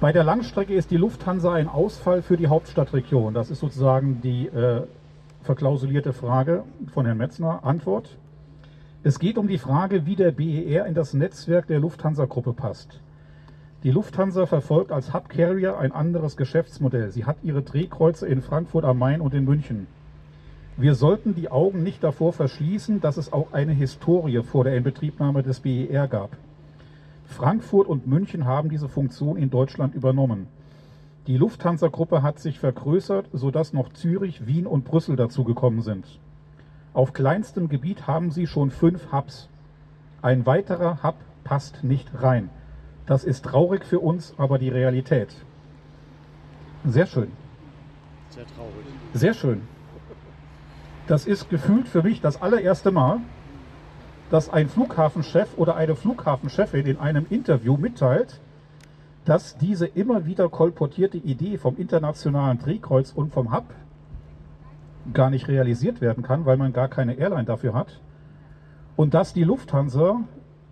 Bei 0.00 0.10
der 0.10 0.24
Langstrecke 0.24 0.74
ist 0.74 0.90
die 0.90 0.96
Lufthansa 0.96 1.52
ein 1.52 1.68
Ausfall 1.68 2.22
für 2.22 2.36
die 2.36 2.48
Hauptstadtregion. 2.48 3.32
Das 3.32 3.52
ist 3.52 3.60
sozusagen 3.60 4.20
die 4.22 4.48
äh, 4.48 4.88
verklausulierte 5.50 6.12
Frage 6.12 6.62
von 6.94 7.06
Herrn 7.06 7.18
Metzner. 7.18 7.64
Antwort. 7.64 8.16
Es 9.02 9.18
geht 9.18 9.36
um 9.36 9.48
die 9.48 9.58
Frage, 9.58 10.06
wie 10.06 10.14
der 10.14 10.30
BER 10.30 10.86
in 10.86 10.94
das 10.94 11.12
Netzwerk 11.12 11.66
der 11.66 11.80
Lufthansa-Gruppe 11.80 12.52
passt. 12.52 13.00
Die 13.82 13.90
Lufthansa 13.90 14.46
verfolgt 14.46 14.92
als 14.92 15.12
Hub 15.12 15.28
Carrier 15.28 15.76
ein 15.76 15.90
anderes 15.90 16.36
Geschäftsmodell. 16.36 17.10
Sie 17.10 17.24
hat 17.24 17.38
ihre 17.42 17.62
Drehkreuze 17.62 18.28
in 18.28 18.42
Frankfurt 18.42 18.84
am 18.84 18.98
Main 18.98 19.20
und 19.20 19.34
in 19.34 19.44
München. 19.44 19.88
Wir 20.76 20.94
sollten 20.94 21.34
die 21.34 21.50
Augen 21.50 21.82
nicht 21.82 22.04
davor 22.04 22.32
verschließen, 22.32 23.00
dass 23.00 23.16
es 23.16 23.32
auch 23.32 23.52
eine 23.52 23.72
Historie 23.72 24.44
vor 24.44 24.62
der 24.62 24.76
Inbetriebnahme 24.76 25.42
des 25.42 25.58
BER 25.58 26.06
gab. 26.06 26.30
Frankfurt 27.24 27.88
und 27.88 28.06
München 28.06 28.44
haben 28.44 28.68
diese 28.68 28.88
Funktion 28.88 29.36
in 29.36 29.50
Deutschland 29.50 29.96
übernommen. 29.96 30.46
Die 31.30 31.36
Lufthansa-Gruppe 31.36 32.24
hat 32.24 32.40
sich 32.40 32.58
vergrößert, 32.58 33.28
sodass 33.32 33.72
noch 33.72 33.92
Zürich, 33.92 34.48
Wien 34.48 34.66
und 34.66 34.84
Brüssel 34.84 35.14
dazugekommen 35.14 35.80
sind. 35.80 36.18
Auf 36.92 37.12
kleinstem 37.12 37.68
Gebiet 37.68 38.08
haben 38.08 38.32
sie 38.32 38.48
schon 38.48 38.72
fünf 38.72 39.12
Hubs. 39.12 39.48
Ein 40.22 40.44
weiterer 40.44 41.04
Hub 41.04 41.14
passt 41.44 41.84
nicht 41.84 42.10
rein. 42.20 42.50
Das 43.06 43.22
ist 43.22 43.44
traurig 43.44 43.84
für 43.84 44.00
uns, 44.00 44.34
aber 44.38 44.58
die 44.58 44.70
Realität. 44.70 45.28
Sehr 46.84 47.06
schön. 47.06 47.30
Sehr 48.30 48.46
traurig. 48.48 48.86
Sehr 49.14 49.34
schön. 49.34 49.62
Das 51.06 51.26
ist 51.28 51.48
gefühlt 51.48 51.86
für 51.86 52.02
mich 52.02 52.20
das 52.20 52.42
allererste 52.42 52.90
Mal, 52.90 53.18
dass 54.32 54.50
ein 54.50 54.68
Flughafenchef 54.68 55.56
oder 55.56 55.76
eine 55.76 55.94
Flughafenchefin 55.94 56.86
in 56.86 56.98
einem 56.98 57.26
Interview 57.30 57.76
mitteilt, 57.76 58.40
dass 59.30 59.56
diese 59.56 59.86
immer 59.86 60.26
wieder 60.26 60.48
kolportierte 60.48 61.16
Idee 61.16 61.56
vom 61.56 61.76
internationalen 61.76 62.58
Drehkreuz 62.58 63.12
und 63.12 63.32
vom 63.32 63.52
Hub 63.52 63.62
gar 65.14 65.30
nicht 65.30 65.46
realisiert 65.46 66.00
werden 66.00 66.24
kann, 66.24 66.46
weil 66.46 66.56
man 66.56 66.72
gar 66.72 66.88
keine 66.88 67.14
Airline 67.14 67.44
dafür 67.44 67.72
hat. 67.72 68.00
Und 68.96 69.14
dass 69.14 69.32
die 69.32 69.44
Lufthansa 69.44 70.22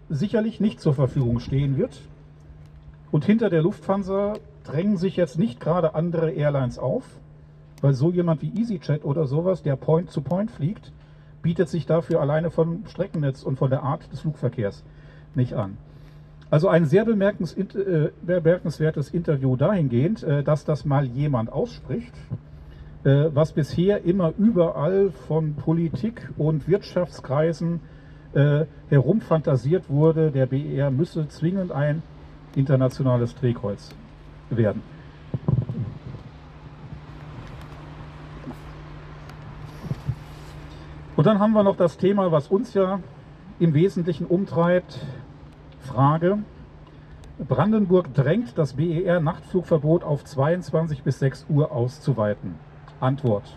sicherlich 0.09 0.59
nicht 0.59 0.81
zur 0.81 0.93
Verfügung 0.93 1.39
stehen 1.39 1.77
wird. 1.77 2.01
Und 3.13 3.25
hinter 3.25 3.49
der 3.49 3.63
Lufthansa 3.63 4.35
drängen 4.65 4.97
sich 4.97 5.15
jetzt 5.15 5.39
nicht 5.39 5.61
gerade 5.61 5.95
andere 5.95 6.33
Airlines 6.33 6.81
auf, 6.81 7.05
weil 7.81 7.95
so 7.95 8.11
jemand 8.11 8.43
wie 8.43 8.61
EasyJet 8.61 9.05
oder 9.05 9.29
sowas, 9.29 9.63
der 9.63 9.77
Point-to-Point 9.77 10.51
-Point 10.51 10.53
fliegt, 10.53 10.91
bietet 11.43 11.69
sich 11.69 11.87
dafür 11.87 12.21
alleine 12.21 12.51
vom 12.51 12.85
Streckennetz 12.89 13.45
und 13.45 13.57
von 13.57 13.71
der 13.71 13.85
Art 13.85 14.13
des 14.13 14.19
Flugverkehrs 14.19 14.83
nicht 15.37 15.55
an. 15.55 15.77
Also 16.51 16.69
ein 16.69 16.87
sehr 16.87 17.07
äh, 17.07 18.11
bemerkenswertes 18.23 19.11
Interview 19.11 19.57
dahingehend, 19.57 20.23
äh, 20.23 20.43
dass 20.43 20.65
das 20.65 20.87
mal 20.87 21.05
jemand 21.05 21.53
ausspricht, 21.53 22.15
äh, 23.05 23.27
was 23.35 23.53
bisher 23.53 24.05
immer 24.05 24.33
überall 24.39 25.11
von 25.11 25.55
Politik 25.55 26.31
und 26.37 26.69
Wirtschaftskreisen 26.69 27.81
herumfantasiert 28.91 29.89
wurde, 29.89 30.31
der 30.31 30.45
BER 30.45 30.91
müsse 30.91 31.27
zwingend 31.29 31.73
ein 31.73 32.03
internationales 32.55 33.35
Drehkreuz 33.35 33.95
werden. 34.51 34.83
Und 41.17 41.27
dann 41.27 41.39
haben 41.39 41.53
wir 41.55 41.63
noch 41.63 41.77
das 41.77 41.97
Thema, 41.97 42.31
was 42.31 42.49
uns 42.49 42.75
ja 42.75 43.01
im 43.59 43.73
Wesentlichen 43.73 44.27
umtreibt, 44.27 45.01
Frage. 45.89 46.39
Brandenburg 47.49 48.13
drängt 48.13 48.59
das 48.59 48.75
BER-Nachtflugverbot 48.75 50.05
auf 50.05 50.23
22 50.23 51.03
bis 51.03 51.19
6 51.19 51.47
Uhr 51.49 51.73
auszuweiten. 51.73 52.57
Antwort. 53.01 53.57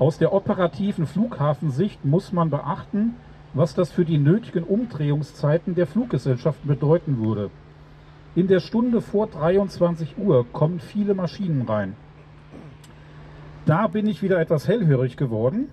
Aus 0.00 0.18
der 0.18 0.32
operativen 0.32 1.06
Flughafensicht 1.06 2.04
muss 2.04 2.32
man 2.32 2.50
beachten, 2.50 3.14
was 3.54 3.74
das 3.74 3.92
für 3.92 4.04
die 4.04 4.18
nötigen 4.18 4.64
Umdrehungszeiten 4.64 5.74
der 5.74 5.86
Fluggesellschaften 5.86 6.66
bedeuten 6.66 7.24
würde. 7.24 7.50
In 8.34 8.48
der 8.48 8.60
Stunde 8.60 9.00
vor 9.00 9.28
23 9.28 10.18
Uhr 10.18 10.44
kommen 10.52 10.80
viele 10.80 11.14
Maschinen 11.14 11.62
rein. 11.62 11.94
Da 13.64 13.86
bin 13.86 14.06
ich 14.06 14.22
wieder 14.22 14.40
etwas 14.40 14.66
hellhörig 14.66 15.16
geworden 15.16 15.68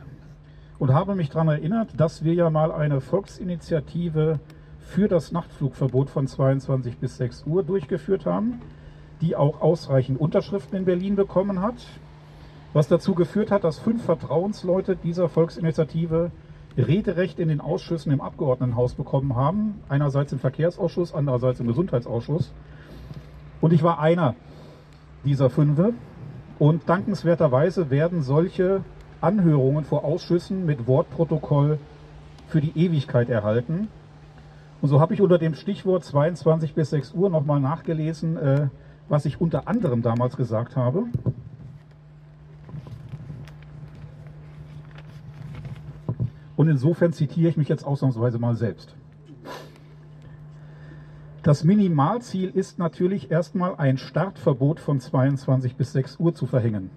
und 0.79 0.93
habe 0.93 1.15
mich 1.15 1.29
daran 1.29 1.49
erinnert, 1.49 1.99
dass 1.99 2.23
wir 2.23 2.33
ja 2.33 2.49
mal 2.49 2.71
eine 2.71 3.01
Volksinitiative 3.01 4.39
für 4.83 5.07
das 5.07 5.31
Nachtflugverbot 5.31 6.09
von 6.09 6.27
22 6.27 6.97
bis 6.97 7.17
6 7.17 7.45
Uhr 7.45 7.63
durchgeführt 7.63 8.25
haben, 8.25 8.61
die 9.21 9.35
auch 9.35 9.61
ausreichend 9.61 10.19
Unterschriften 10.19 10.77
in 10.77 10.85
Berlin 10.85 11.15
bekommen 11.15 11.61
hat, 11.61 11.75
was 12.73 12.87
dazu 12.87 13.15
geführt 13.15 13.51
hat, 13.51 13.63
dass 13.63 13.79
fünf 13.79 14.03
Vertrauensleute 14.03 14.95
dieser 14.95 15.29
Volksinitiative 15.29 16.31
Rederecht 16.77 17.39
in 17.39 17.49
den 17.49 17.61
Ausschüssen 17.61 18.11
im 18.11 18.21
Abgeordnetenhaus 18.21 18.95
bekommen 18.95 19.35
haben. 19.35 19.81
Einerseits 19.89 20.33
im 20.33 20.39
Verkehrsausschuss, 20.39 21.13
andererseits 21.13 21.59
im 21.59 21.67
Gesundheitsausschuss. 21.67 22.51
Und 23.61 23.73
ich 23.73 23.83
war 23.83 23.99
einer 23.99 24.35
dieser 25.23 25.49
Fünfe. 25.49 25.93
Und 26.59 26.89
dankenswerterweise 26.89 27.89
werden 27.89 28.23
solche 28.23 28.83
Anhörungen 29.21 29.85
vor 29.85 30.03
Ausschüssen 30.03 30.65
mit 30.65 30.87
Wortprotokoll 30.87 31.77
für 32.47 32.61
die 32.61 32.77
Ewigkeit 32.77 33.29
erhalten. 33.29 33.87
Und 34.83 34.89
so 34.89 34.99
habe 34.99 35.13
ich 35.13 35.21
unter 35.21 35.37
dem 35.37 35.55
Stichwort 35.55 36.03
22 36.03 36.73
bis 36.75 36.89
6 36.89 37.13
Uhr 37.13 37.29
nochmal 37.29 37.61
nachgelesen, 37.61 38.35
äh, 38.35 38.67
was 39.07 39.23
ich 39.23 39.39
unter 39.39 39.69
anderem 39.69 40.01
damals 40.01 40.35
gesagt 40.35 40.75
habe. 40.75 41.05
Und 46.57 46.67
insofern 46.67 47.13
zitiere 47.13 47.47
ich 47.49 47.55
mich 47.55 47.69
jetzt 47.69 47.85
ausnahmsweise 47.85 48.39
mal 48.39 48.57
selbst. 48.57 48.93
Das 51.43 51.63
Minimalziel 51.63 52.49
ist 52.49 52.77
natürlich 52.77 53.31
erstmal 53.31 53.77
ein 53.77 53.97
Startverbot 53.97 54.81
von 54.81 54.99
22 54.99 55.77
bis 55.77 55.93
6 55.93 56.19
Uhr 56.19 56.35
zu 56.35 56.45
verhängen. 56.45 56.89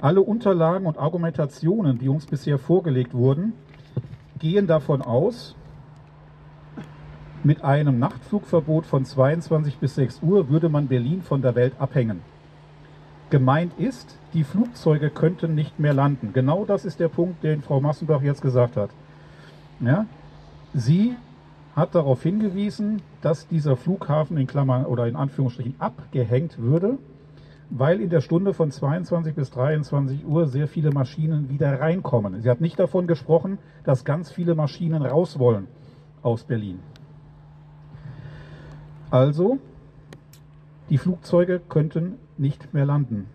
Alle 0.00 0.22
Unterlagen 0.22 0.86
und 0.86 0.98
Argumentationen, 0.98 2.00
die 2.00 2.08
uns 2.08 2.26
bisher 2.26 2.58
vorgelegt 2.58 3.14
wurden, 3.14 3.52
gehen 4.40 4.66
davon 4.66 5.02
aus, 5.02 5.54
mit 7.44 7.64
einem 7.64 7.98
Nachtflugverbot 7.98 8.86
von 8.86 9.04
22 9.04 9.78
bis 9.78 9.94
6 9.94 10.20
Uhr 10.22 10.48
würde 10.50 10.68
man 10.68 10.88
Berlin 10.88 11.22
von 11.22 11.40
der 11.40 11.54
Welt 11.54 11.74
abhängen. 11.78 12.20
Gemeint 13.30 13.72
ist, 13.78 14.18
die 14.34 14.44
Flugzeuge 14.44 15.08
könnten 15.08 15.54
nicht 15.54 15.78
mehr 15.78 15.94
landen. 15.94 16.32
Genau 16.32 16.64
das 16.64 16.84
ist 16.84 17.00
der 17.00 17.08
Punkt, 17.08 17.42
den 17.42 17.62
Frau 17.62 17.80
Massenbach 17.80 18.22
jetzt 18.22 18.42
gesagt 18.42 18.76
hat. 18.76 18.90
Ja? 19.80 20.06
Sie 20.74 21.14
hat 21.74 21.94
darauf 21.94 22.22
hingewiesen, 22.22 23.00
dass 23.22 23.46
dieser 23.46 23.76
Flughafen 23.76 24.36
in 24.36 24.46
Klammern 24.46 24.84
oder 24.84 25.06
in 25.06 25.16
Anführungsstrichen 25.16 25.76
abgehängt 25.78 26.58
würde, 26.58 26.98
weil 27.70 28.00
in 28.00 28.10
der 28.10 28.20
Stunde 28.20 28.52
von 28.52 28.70
22 28.70 29.34
bis 29.34 29.50
23 29.50 30.26
Uhr 30.26 30.48
sehr 30.48 30.66
viele 30.66 30.90
Maschinen 30.90 31.48
wieder 31.48 31.80
reinkommen. 31.80 32.42
Sie 32.42 32.50
hat 32.50 32.60
nicht 32.60 32.78
davon 32.78 33.06
gesprochen, 33.06 33.58
dass 33.84 34.04
ganz 34.04 34.30
viele 34.30 34.54
Maschinen 34.54 35.02
raus 35.02 35.38
wollen 35.38 35.68
aus 36.22 36.44
Berlin. 36.44 36.80
Also, 39.10 39.58
die 40.88 40.98
Flugzeuge 40.98 41.60
könnten 41.68 42.14
nicht 42.38 42.72
mehr 42.72 42.86
landen. 42.86 43.26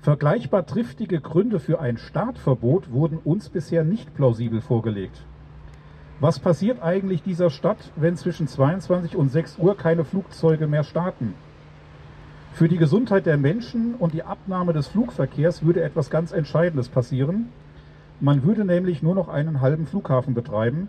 Vergleichbar 0.00 0.66
triftige 0.66 1.20
Gründe 1.20 1.60
für 1.60 1.78
ein 1.78 1.98
Startverbot 1.98 2.90
wurden 2.90 3.18
uns 3.18 3.50
bisher 3.50 3.84
nicht 3.84 4.14
plausibel 4.14 4.62
vorgelegt. 4.62 5.22
Was 6.20 6.38
passiert 6.38 6.82
eigentlich 6.82 7.22
dieser 7.22 7.50
Stadt, 7.50 7.90
wenn 7.96 8.16
zwischen 8.16 8.48
22 8.48 9.14
und 9.14 9.30
6 9.30 9.58
Uhr 9.58 9.76
keine 9.76 10.04
Flugzeuge 10.04 10.66
mehr 10.66 10.84
starten? 10.84 11.34
Für 12.54 12.68
die 12.68 12.78
Gesundheit 12.78 13.26
der 13.26 13.36
Menschen 13.36 13.94
und 13.96 14.14
die 14.14 14.22
Abnahme 14.22 14.72
des 14.72 14.86
Flugverkehrs 14.86 15.64
würde 15.64 15.82
etwas 15.82 16.08
ganz 16.08 16.32
Entscheidendes 16.32 16.88
passieren. 16.88 17.48
Man 18.20 18.44
würde 18.44 18.64
nämlich 18.64 19.02
nur 19.02 19.14
noch 19.14 19.28
einen 19.28 19.60
halben 19.60 19.86
Flughafen 19.86 20.32
betreiben 20.32 20.88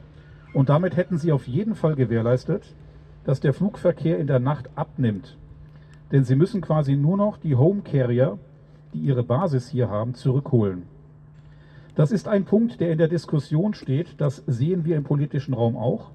und 0.53 0.69
damit 0.69 0.95
hätten 0.95 1.17
sie 1.17 1.33
auf 1.33 1.47
jeden 1.47 1.75
Fall 1.75 1.95
gewährleistet, 1.95 2.63
dass 3.25 3.39
der 3.39 3.53
Flugverkehr 3.53 4.17
in 4.17 4.27
der 4.27 4.39
Nacht 4.39 4.69
abnimmt. 4.75 5.37
Denn 6.11 6.23
sie 6.23 6.35
müssen 6.35 6.61
quasi 6.61 6.95
nur 6.95 7.17
noch 7.17 7.37
die 7.37 7.55
Home 7.55 7.81
Carrier, 7.81 8.37
die 8.93 8.99
ihre 8.99 9.23
Basis 9.23 9.69
hier 9.69 9.89
haben, 9.89 10.13
zurückholen. 10.13 10.83
Das 11.95 12.11
ist 12.11 12.27
ein 12.27 12.45
Punkt, 12.45 12.79
der 12.79 12.91
in 12.91 12.97
der 12.97 13.07
Diskussion 13.07 13.73
steht. 13.73 14.19
Das 14.19 14.43
sehen 14.47 14.85
wir 14.85 14.97
im 14.97 15.03
politischen 15.03 15.53
Raum 15.53 15.75
auch. 15.75 16.11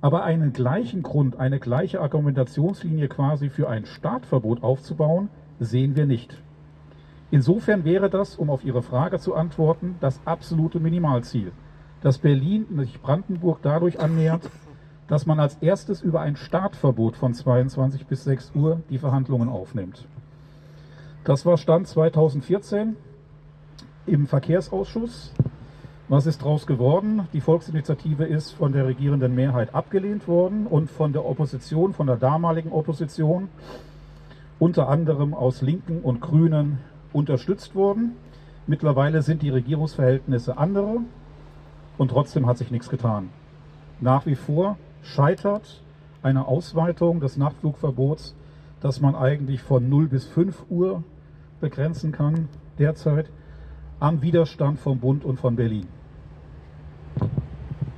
Aber 0.00 0.24
einen 0.24 0.52
gleichen 0.52 1.02
Grund, 1.02 1.38
eine 1.38 1.58
gleiche 1.58 2.00
Argumentationslinie 2.00 3.08
quasi 3.08 3.50
für 3.50 3.68
ein 3.68 3.86
Startverbot 3.86 4.62
aufzubauen, 4.62 5.28
sehen 5.58 5.96
wir 5.96 6.06
nicht. 6.06 6.40
Insofern 7.30 7.84
wäre 7.84 8.08
das, 8.08 8.36
um 8.36 8.50
auf 8.50 8.64
Ihre 8.64 8.82
Frage 8.82 9.18
zu 9.18 9.34
antworten, 9.34 9.96
das 10.00 10.20
absolute 10.24 10.78
Minimalziel, 10.78 11.50
dass 12.02 12.18
Berlin 12.18 12.66
sich 12.76 13.00
Brandenburg 13.02 13.58
dadurch 13.62 13.98
annähert, 13.98 14.48
dass 15.08 15.26
man 15.26 15.38
als 15.38 15.56
erstes 15.60 16.02
über 16.02 16.20
ein 16.20 16.36
Startverbot 16.36 17.16
von 17.16 17.32
22 17.32 18.06
bis 18.06 18.24
6 18.24 18.52
Uhr 18.54 18.80
die 18.90 18.98
Verhandlungen 18.98 19.48
aufnimmt. 19.48 20.04
Das 21.24 21.46
war 21.46 21.56
Stand 21.58 21.86
2014 21.88 22.96
im 24.06 24.26
Verkehrsausschuss. 24.26 25.32
Was 26.08 26.26
ist 26.26 26.42
daraus 26.42 26.66
geworden? 26.66 27.28
Die 27.32 27.40
Volksinitiative 27.40 28.24
ist 28.24 28.52
von 28.52 28.72
der 28.72 28.86
regierenden 28.86 29.34
Mehrheit 29.34 29.74
abgelehnt 29.74 30.28
worden 30.28 30.66
und 30.68 30.88
von 30.88 31.12
der 31.12 31.24
Opposition, 31.24 31.94
von 31.94 32.06
der 32.06 32.16
damaligen 32.16 32.70
Opposition, 32.70 33.48
unter 34.60 34.88
anderem 34.88 35.34
aus 35.34 35.62
Linken 35.62 36.00
und 36.00 36.20
Grünen, 36.20 36.78
unterstützt 37.12 37.74
worden. 37.74 38.12
Mittlerweile 38.68 39.22
sind 39.22 39.42
die 39.42 39.50
Regierungsverhältnisse 39.50 40.56
andere 40.56 40.98
und 41.98 42.10
trotzdem 42.10 42.46
hat 42.46 42.58
sich 42.58 42.70
nichts 42.70 42.88
getan. 42.88 43.30
Nach 44.00 44.26
wie 44.26 44.36
vor 44.36 44.76
scheitert 45.06 45.82
eine 46.22 46.46
Ausweitung 46.46 47.20
des 47.20 47.36
Nachtflugverbots, 47.36 48.34
das 48.80 49.00
man 49.00 49.14
eigentlich 49.14 49.62
von 49.62 49.88
0 49.88 50.08
bis 50.08 50.26
5 50.26 50.64
Uhr 50.68 51.02
begrenzen 51.60 52.12
kann 52.12 52.48
derzeit 52.78 53.30
am 54.00 54.20
Widerstand 54.22 54.78
vom 54.78 54.98
Bund 54.98 55.24
und 55.24 55.40
von 55.40 55.56
Berlin. 55.56 55.86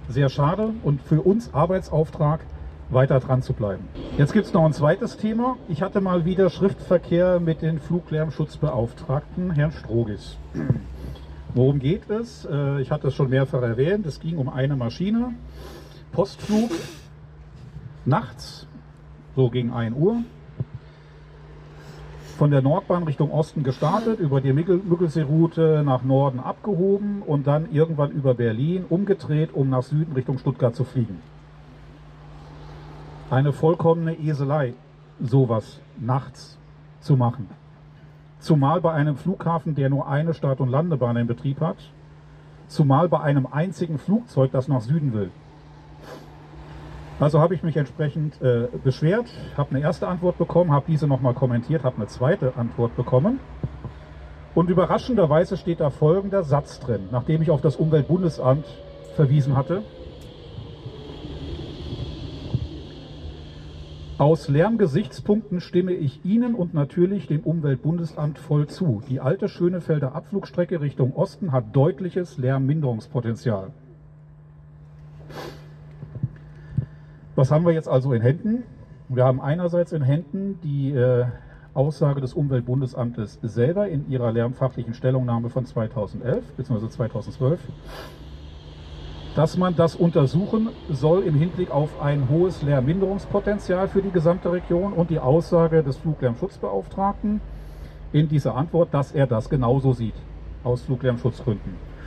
Sehr 0.08 0.28
schade 0.28 0.70
und 0.84 1.02
für 1.02 1.20
uns 1.22 1.52
Arbeitsauftrag, 1.52 2.40
weiter 2.90 3.20
dran 3.20 3.42
zu 3.42 3.52
bleiben. 3.52 3.84
Jetzt 4.16 4.32
gibt 4.32 4.46
es 4.46 4.54
noch 4.54 4.64
ein 4.64 4.72
zweites 4.72 5.18
Thema. 5.18 5.56
Ich 5.68 5.82
hatte 5.82 6.00
mal 6.00 6.24
wieder 6.24 6.48
Schriftverkehr 6.48 7.38
mit 7.40 7.60
den 7.60 7.80
Fluglärmschutzbeauftragten, 7.80 9.50
Herrn 9.50 9.72
Strogis. 9.72 10.38
Worum 11.54 11.80
geht 11.80 12.08
es? 12.08 12.48
Äh, 12.50 12.80
ich 12.80 12.90
hatte 12.90 13.08
es 13.08 13.14
schon 13.14 13.28
mehrfach 13.28 13.60
erwähnt. 13.60 14.06
Es 14.06 14.20
ging 14.20 14.38
um 14.38 14.48
eine 14.48 14.76
Maschine, 14.76 15.34
Postflug, 16.12 16.70
nachts, 18.04 18.66
so 19.36 19.50
gegen 19.50 19.72
1 19.72 19.96
Uhr, 19.96 20.22
von 22.38 22.50
der 22.52 22.62
Nordbahn 22.62 23.02
Richtung 23.02 23.32
Osten 23.32 23.64
gestartet, 23.64 24.20
über 24.20 24.40
die 24.40 24.52
Müggelsee-Route 24.52 25.82
nach 25.84 26.04
Norden 26.04 26.38
abgehoben 26.38 27.22
und 27.22 27.48
dann 27.48 27.72
irgendwann 27.72 28.12
über 28.12 28.34
Berlin 28.34 28.84
umgedreht, 28.88 29.52
um 29.52 29.68
nach 29.68 29.82
Süden 29.82 30.12
Richtung 30.12 30.38
Stuttgart 30.38 30.74
zu 30.74 30.84
fliegen. 30.84 31.20
Eine 33.28 33.52
vollkommene 33.52 34.14
Eselei, 34.18 34.74
sowas 35.20 35.80
nachts 35.98 36.58
zu 37.00 37.16
machen. 37.16 37.48
Zumal 38.38 38.80
bei 38.80 38.92
einem 38.92 39.16
Flughafen, 39.16 39.74
der 39.74 39.90
nur 39.90 40.08
eine 40.08 40.32
Start- 40.32 40.60
und 40.60 40.68
Landebahn 40.68 41.16
in 41.16 41.26
Betrieb 41.26 41.60
hat, 41.60 41.76
zumal 42.68 43.08
bei 43.08 43.18
einem 43.20 43.48
einzigen 43.48 43.98
Flugzeug, 43.98 44.52
das 44.52 44.68
nach 44.68 44.80
Süden 44.80 45.12
will. 45.12 45.30
Also 47.20 47.40
habe 47.40 47.54
ich 47.54 47.64
mich 47.64 47.76
entsprechend 47.76 48.40
äh, 48.40 48.68
beschwert, 48.84 49.26
habe 49.56 49.70
eine 49.70 49.80
erste 49.80 50.06
Antwort 50.06 50.38
bekommen, 50.38 50.70
habe 50.70 50.86
diese 50.86 51.08
nochmal 51.08 51.34
kommentiert, 51.34 51.82
habe 51.82 51.96
eine 51.96 52.06
zweite 52.06 52.56
Antwort 52.56 52.94
bekommen. 52.94 53.40
Und 54.54 54.70
überraschenderweise 54.70 55.56
steht 55.56 55.80
da 55.80 55.90
folgender 55.90 56.44
Satz 56.44 56.78
drin, 56.78 57.08
nachdem 57.10 57.42
ich 57.42 57.50
auf 57.50 57.60
das 57.60 57.76
Umweltbundesamt 57.76 58.66
verwiesen 59.16 59.56
hatte. 59.56 59.82
Aus 64.18 64.48
Lärmgesichtspunkten 64.48 65.60
stimme 65.60 65.92
ich 65.92 66.24
Ihnen 66.24 66.54
und 66.54 66.72
natürlich 66.72 67.26
dem 67.26 67.40
Umweltbundesamt 67.40 68.38
voll 68.38 68.68
zu. 68.68 69.02
Die 69.08 69.20
alte 69.20 69.48
Schönefelder 69.48 70.14
Abflugstrecke 70.14 70.80
Richtung 70.80 71.14
Osten 71.14 71.50
hat 71.50 71.74
deutliches 71.74 72.36
Lärmminderungspotenzial. 72.38 73.72
Was 77.38 77.52
haben 77.52 77.64
wir 77.64 77.72
jetzt 77.72 77.88
also 77.88 78.12
in 78.14 78.20
Händen? 78.20 78.64
Wir 79.08 79.24
haben 79.24 79.40
einerseits 79.40 79.92
in 79.92 80.02
Händen 80.02 80.58
die 80.64 80.90
äh, 80.90 81.24
Aussage 81.72 82.20
des 82.20 82.34
Umweltbundesamtes 82.34 83.38
selber 83.42 83.86
in 83.86 84.10
ihrer 84.10 84.32
lärmfachlichen 84.32 84.92
Stellungnahme 84.92 85.48
von 85.48 85.64
2011 85.64 86.42
bzw. 86.56 86.88
2012, 86.88 87.60
dass 89.36 89.56
man 89.56 89.76
das 89.76 89.94
untersuchen 89.94 90.70
soll 90.90 91.22
im 91.22 91.36
Hinblick 91.36 91.70
auf 91.70 92.02
ein 92.02 92.28
hohes 92.28 92.62
Lärmminderungspotenzial 92.62 93.86
für 93.86 94.02
die 94.02 94.10
gesamte 94.10 94.50
Region 94.50 94.92
und 94.92 95.08
die 95.08 95.20
Aussage 95.20 95.84
des 95.84 95.96
Fluglärmschutzbeauftragten 95.98 97.40
in 98.12 98.28
dieser 98.28 98.56
Antwort, 98.56 98.92
dass 98.92 99.12
er 99.12 99.28
das 99.28 99.48
genauso 99.48 99.92
sieht 99.92 100.16
aus 100.64 100.82
Fluglärmschutzgründen. 100.82 101.97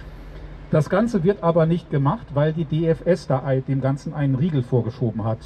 Das 0.72 0.90
Ganze 0.90 1.26
wird 1.26 1.44
aber 1.44 1.66
nicht 1.66 1.92
gemacht, 1.92 2.28
weil 2.34 2.54
die 2.54 2.64
DFS 2.64 3.28
da 3.28 3.44
dem 3.56 3.82
Ganzen 3.82 4.14
einen 4.14 4.36
Riegel 4.36 4.64
vorgeschoben 4.64 5.26
hat. 5.26 5.40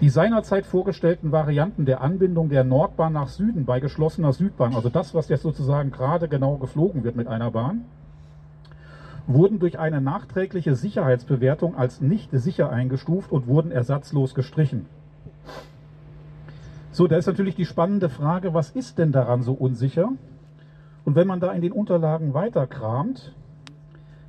Die 0.00 0.08
seinerzeit 0.08 0.64
vorgestellten 0.64 1.32
Varianten 1.32 1.84
der 1.84 2.00
Anbindung 2.00 2.48
der 2.48 2.64
Nordbahn 2.64 3.12
nach 3.12 3.28
Süden 3.28 3.66
bei 3.66 3.78
geschlossener 3.78 4.32
Südbahn, 4.32 4.74
also 4.74 4.88
das, 4.88 5.14
was 5.14 5.28
jetzt 5.28 5.42
sozusagen 5.42 5.90
gerade 5.90 6.28
genau 6.28 6.56
geflogen 6.56 7.04
wird 7.04 7.16
mit 7.16 7.28
einer 7.28 7.50
Bahn, 7.50 7.84
wurden 9.26 9.58
durch 9.58 9.78
eine 9.78 10.00
nachträgliche 10.00 10.74
Sicherheitsbewertung 10.74 11.76
als 11.76 12.00
nicht 12.00 12.30
sicher 12.32 12.70
eingestuft 12.70 13.32
und 13.32 13.46
wurden 13.46 13.70
ersatzlos 13.70 14.34
gestrichen. 14.34 14.86
So, 16.90 17.06
da 17.06 17.16
ist 17.16 17.26
natürlich 17.26 17.54
die 17.54 17.66
spannende 17.66 18.08
Frage, 18.08 18.54
was 18.54 18.70
ist 18.70 18.96
denn 18.96 19.12
daran 19.12 19.42
so 19.42 19.52
unsicher? 19.52 20.12
Und 21.06 21.14
wenn 21.14 21.28
man 21.28 21.38
da 21.38 21.52
in 21.52 21.62
den 21.62 21.70
Unterlagen 21.70 22.34
weiterkramt, 22.34 23.32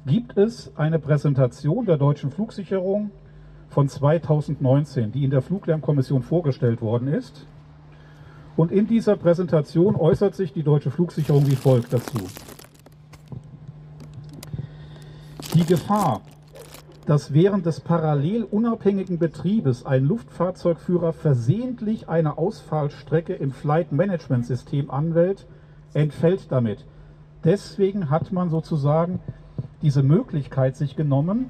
gibt 0.06 0.38
es 0.38 0.72
eine 0.78 1.00
Präsentation 1.00 1.88
der 1.88 1.98
deutschen 1.98 2.30
Flugsicherung 2.30 3.10
von 3.68 3.90
2019, 3.90 5.12
die 5.12 5.24
in 5.24 5.32
der 5.32 5.42
Fluglärmkommission 5.42 6.22
vorgestellt 6.22 6.80
worden 6.82 7.08
ist. 7.08 7.48
Und 8.56 8.72
in 8.72 8.86
dieser 8.86 9.18
Präsentation 9.18 9.96
äußert 9.96 10.36
sich 10.36 10.54
die 10.54 10.62
deutsche 10.62 10.92
Flugsicherung 10.92 11.48
wie 11.48 11.56
folgt 11.56 11.94
dazu. 11.94 12.20
Die 15.56 15.66
Gefahr, 15.66 16.22
dass 17.08 17.34
während 17.34 17.66
des 17.66 17.80
parallel 17.80 18.44
unabhängigen 18.44 19.18
Betriebes 19.18 19.84
ein 19.84 20.06
Luftfahrzeugführer 20.06 21.14
versehentlich 21.14 22.08
eine 22.08 22.38
Ausfallstrecke 22.38 23.34
im 23.34 23.52
Flight 23.52 23.92
Management 23.92 24.46
System 24.46 24.92
anwählt, 24.92 25.48
entfällt 25.98 26.52
damit. 26.52 26.86
Deswegen 27.44 28.10
hat 28.10 28.32
man 28.32 28.50
sozusagen 28.50 29.20
diese 29.82 30.04
Möglichkeit 30.04 30.76
sich 30.76 30.96
genommen, 30.96 31.50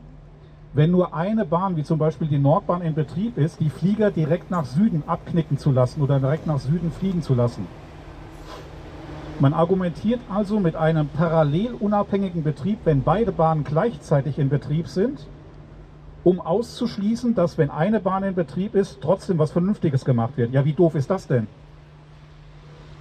wenn 0.73 0.91
nur 0.91 1.13
eine 1.13 1.45
Bahn, 1.45 1.75
wie 1.75 1.83
zum 1.83 1.97
Beispiel 1.97 2.27
die 2.27 2.39
Nordbahn 2.39 2.81
in 2.81 2.93
Betrieb 2.93 3.37
ist, 3.37 3.59
die 3.59 3.69
Flieger 3.69 4.11
direkt 4.11 4.51
nach 4.51 4.65
Süden 4.65 5.03
abknicken 5.07 5.57
zu 5.57 5.71
lassen 5.71 6.01
oder 6.01 6.19
direkt 6.19 6.45
nach 6.45 6.59
Süden 6.59 6.91
fliegen 6.91 7.21
zu 7.21 7.33
lassen. 7.33 7.67
Man 9.39 9.53
argumentiert 9.53 10.19
also 10.29 10.59
mit 10.59 10.75
einem 10.75 11.07
parallel 11.09 11.73
unabhängigen 11.73 12.43
Betrieb, 12.43 12.79
wenn 12.85 13.03
beide 13.03 13.31
Bahnen 13.31 13.63
gleichzeitig 13.63 14.39
in 14.39 14.49
Betrieb 14.49 14.87
sind, 14.87 15.27
um 16.23 16.39
auszuschließen, 16.39 17.35
dass 17.35 17.57
wenn 17.57 17.69
eine 17.69 17.99
Bahn 17.99 18.23
in 18.23 18.35
Betrieb 18.35 18.75
ist, 18.75 18.99
trotzdem 19.01 19.37
was 19.37 19.51
Vernünftiges 19.51 20.05
gemacht 20.05 20.37
wird. 20.37 20.53
Ja, 20.53 20.65
wie 20.65 20.73
doof 20.73 20.95
ist 20.95 21.09
das 21.09 21.27
denn? 21.27 21.47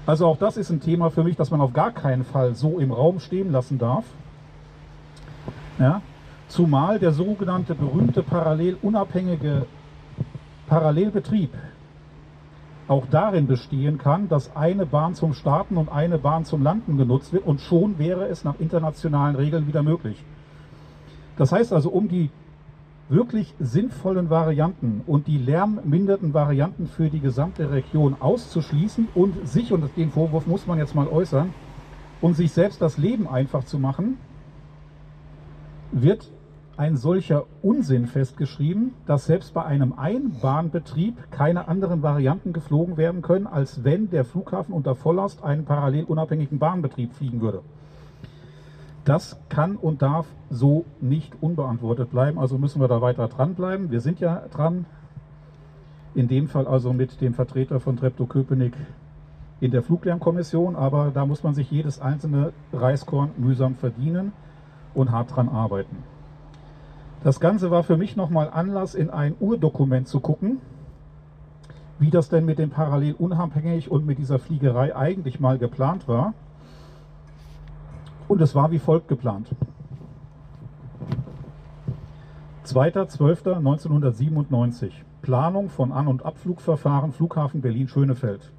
Also 0.07 0.27
auch 0.27 0.39
das 0.39 0.57
ist 0.57 0.71
ein 0.71 0.81
Thema 0.81 1.11
für 1.11 1.25
mich, 1.25 1.37
das 1.37 1.51
man 1.51 1.61
auf 1.61 1.73
gar 1.73 1.91
keinen 1.91 2.25
Fall 2.25 2.55
so 2.55 2.79
im 2.79 2.93
Raum 2.93 3.19
stehen 3.19 3.51
lassen 3.51 3.79
darf. 3.79 4.05
Ja? 5.79 6.01
Zumal 6.49 7.01
der 7.01 7.13
sogenannte 7.13 7.75
berühmte 7.75 8.23
parallel 8.23 8.79
unabhängige 8.81 9.67
Parallelbetrieb 10.69 11.51
auch 12.89 13.07
darin 13.11 13.49
bestehen 13.49 13.99
kann, 13.99 14.29
dass 14.29 14.55
eine 14.55 14.87
Bahn 14.87 15.15
zum 15.15 15.35
Starten 15.35 15.77
und 15.77 15.91
eine 15.91 16.19
Bahn 16.19 16.45
zum 16.45 16.63
Landen 16.63 16.97
genutzt 16.97 17.33
wird 17.33 17.45
und 17.45 17.61
schon 17.61 17.99
wäre 17.99 18.29
es 18.29 18.45
nach 18.45 18.61
internationalen 18.61 19.35
Regeln 19.35 19.67
wieder 19.67 19.83
möglich. 19.83 20.23
Das 21.37 21.51
heißt 21.51 21.73
also, 21.73 21.91
um 21.91 22.09
die 22.09 22.31
wirklich 23.09 23.55
sinnvollen 23.61 24.31
Varianten 24.31 25.03
und 25.07 25.27
die 25.27 25.39
lärmminderten 25.39 26.35
Varianten 26.35 26.87
für 26.89 27.09
die 27.09 27.21
gesamte 27.21 27.71
Region 27.71 28.17
auszuschließen 28.19 29.09
und 29.15 29.47
sich, 29.47 29.73
und 29.73 29.85
den 29.97 30.11
Vorwurf 30.11 30.47
muss 30.47 30.67
man 30.67 30.79
jetzt 30.79 30.95
mal 30.95 31.07
äußern, 31.07 31.55
um 32.21 32.35
sich 32.35 32.53
selbst 32.53 32.83
das 32.83 32.99
Leben 32.99 33.29
einfach 33.29 33.65
zu 33.65 33.79
machen, 33.79 34.19
wird 35.93 36.31
ein 36.77 36.97
solcher 36.97 37.45
Unsinn 37.63 38.07
festgeschrieben, 38.07 38.93
dass 39.07 39.27
selbst 39.27 39.55
bei 39.55 39.65
einem 39.65 39.95
Einbahnbetrieb 39.95 41.31
keine 41.31 41.69
anderen 41.69 42.03
Varianten 42.03 42.53
geflogen 42.53 42.97
werden 42.97 43.23
können, 43.23 43.47
als 43.47 43.83
wenn 43.83 44.11
der 44.11 44.25
Flughafen 44.25 44.75
unter 44.75 44.95
Volllast 44.95 45.43
einen 45.43 45.65
parallel 45.65 46.05
unabhängigen 46.05 46.59
Bahnbetrieb 46.59 47.15
fliegen 47.15 47.41
würde. 47.41 47.63
Das 49.07 49.39
kann 49.49 49.77
und 49.77 50.03
darf 50.03 50.27
so 50.51 50.85
nicht 51.01 51.33
unbeantwortet 51.41 52.11
bleiben, 52.11 52.41
also 52.41 52.59
müssen 52.59 52.81
wir 52.81 52.89
da 52.89 53.01
weiter 53.01 53.29
dranbleiben. 53.29 53.93
Wir 53.93 54.01
sind 54.01 54.19
ja 54.19 54.43
dran, 54.51 54.85
in 56.17 56.27
dem 56.27 56.49
Fall 56.49 56.67
also 56.67 56.93
mit 56.93 57.21
dem 57.21 57.33
Vertreter 57.33 57.79
von 57.79 57.97
Treptow-Köpenick 57.97 58.73
in 59.61 59.71
der 59.71 59.85
Fluglärmkommission, 59.85 60.75
aber 60.75 61.13
da 61.15 61.25
muss 61.25 61.45
man 61.45 61.55
sich 61.55 61.71
jedes 61.71 62.01
einzelne 62.01 62.53
Reiskorn 62.73 63.31
mühsam 63.37 63.77
verdienen 63.77 64.33
und 64.93 65.13
hart 65.13 65.37
dran 65.37 65.49
arbeiten. 65.49 66.03
Das 67.23 67.39
Ganze 67.39 67.71
war 67.71 67.85
für 67.85 67.97
mich 67.97 68.17
nochmal 68.17 68.51
Anlass, 68.51 68.97
in 68.97 69.11
ein 69.11 69.37
Urdokument 69.39 70.09
zu 70.09 70.19
gucken, 70.19 70.59
wie 72.01 72.11
das 72.11 72.29
denn 72.29 72.45
mit 72.45 72.59
dem 72.59 72.71
Parallel 72.71 73.15
unabhängig 73.15 73.89
und 73.89 74.05
mit 74.05 74.19
dieser 74.19 74.41
Fliegerei 74.41 74.97
eigentlich 74.97 75.39
mal 75.39 75.59
geplant 75.59 76.09
war. 76.09 76.35
Und 78.29 78.41
es 78.41 78.55
war 78.55 78.71
wie 78.71 78.79
folgt 78.79 79.09
geplant. 79.09 79.49
2.12.1997. 82.67 84.91
Planung 85.23 85.71
von 85.71 85.93
An- 85.93 86.09
und 86.09 86.25
Abflugverfahren 86.25 87.13
Flughafen 87.13 87.61
Berlin-Schönefeld. 87.61 88.53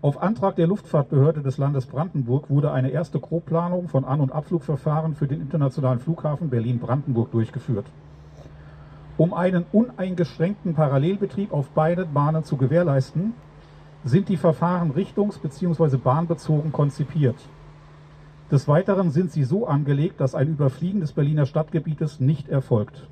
Auf 0.00 0.22
Antrag 0.22 0.56
der 0.56 0.66
Luftfahrtbehörde 0.66 1.42
des 1.42 1.58
Landes 1.58 1.86
Brandenburg 1.86 2.48
wurde 2.50 2.70
eine 2.70 2.90
erste 2.90 3.20
Grobplanung 3.20 3.88
von 3.88 4.04
An- 4.04 4.20
und 4.20 4.32
Abflugverfahren 4.32 5.14
für 5.14 5.26
den 5.26 5.40
internationalen 5.40 5.98
Flughafen 5.98 6.50
Berlin-Brandenburg 6.50 7.32
durchgeführt. 7.32 7.86
Um 9.16 9.34
einen 9.34 9.64
uneingeschränkten 9.72 10.74
Parallelbetrieb 10.74 11.52
auf 11.52 11.70
beiden 11.70 12.12
Bahnen 12.14 12.44
zu 12.44 12.56
gewährleisten, 12.56 13.34
sind 14.04 14.28
die 14.28 14.36
Verfahren 14.36 14.92
richtungs- 14.92 15.40
bzw. 15.40 15.96
bahnbezogen 15.96 16.70
konzipiert. 16.70 17.34
Des 18.50 18.66
Weiteren 18.66 19.10
sind 19.10 19.30
sie 19.30 19.44
so 19.44 19.66
angelegt, 19.66 20.20
dass 20.20 20.34
ein 20.34 20.48
Überfliegen 20.48 21.00
des 21.00 21.12
Berliner 21.12 21.46
Stadtgebietes 21.46 22.20
nicht 22.20 22.48
erfolgt. 22.48 23.06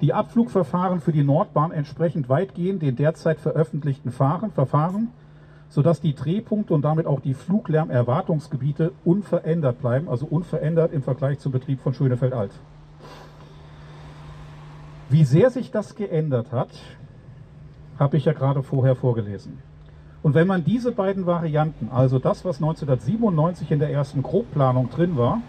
Die 0.00 0.12
Abflugverfahren 0.12 1.00
für 1.00 1.12
die 1.12 1.22
Nordbahn 1.22 1.70
entsprechen 1.70 2.28
weitgehend 2.28 2.82
den 2.82 2.96
derzeit 2.96 3.38
veröffentlichten 3.40 4.10
Verfahren 4.10 5.08
sodass 5.72 6.02
die 6.02 6.14
Drehpunkte 6.14 6.74
und 6.74 6.82
damit 6.82 7.06
auch 7.06 7.20
die 7.20 7.32
Fluglärmerwartungsgebiete 7.32 8.92
unverändert 9.06 9.80
bleiben, 9.80 10.06
also 10.06 10.26
unverändert 10.26 10.92
im 10.92 11.02
Vergleich 11.02 11.38
zum 11.38 11.50
Betrieb 11.50 11.80
von 11.80 11.94
Schönefeld-Alt. 11.94 12.52
Wie 15.08 15.24
sehr 15.24 15.48
sich 15.48 15.70
das 15.70 15.94
geändert 15.94 16.52
hat, 16.52 16.68
habe 17.98 18.18
ich 18.18 18.26
ja 18.26 18.34
gerade 18.34 18.62
vorher 18.62 18.94
vorgelesen. 18.94 19.60
Und 20.22 20.34
wenn 20.34 20.46
man 20.46 20.64
diese 20.64 20.92
beiden 20.92 21.26
Varianten, 21.26 21.88
also 21.90 22.18
das, 22.18 22.44
was 22.44 22.56
1997 22.56 23.70
in 23.70 23.80
der 23.80 23.90
ersten 23.90 24.22
Grobplanung 24.22 24.88
drin 24.90 25.16
war, 25.16 25.42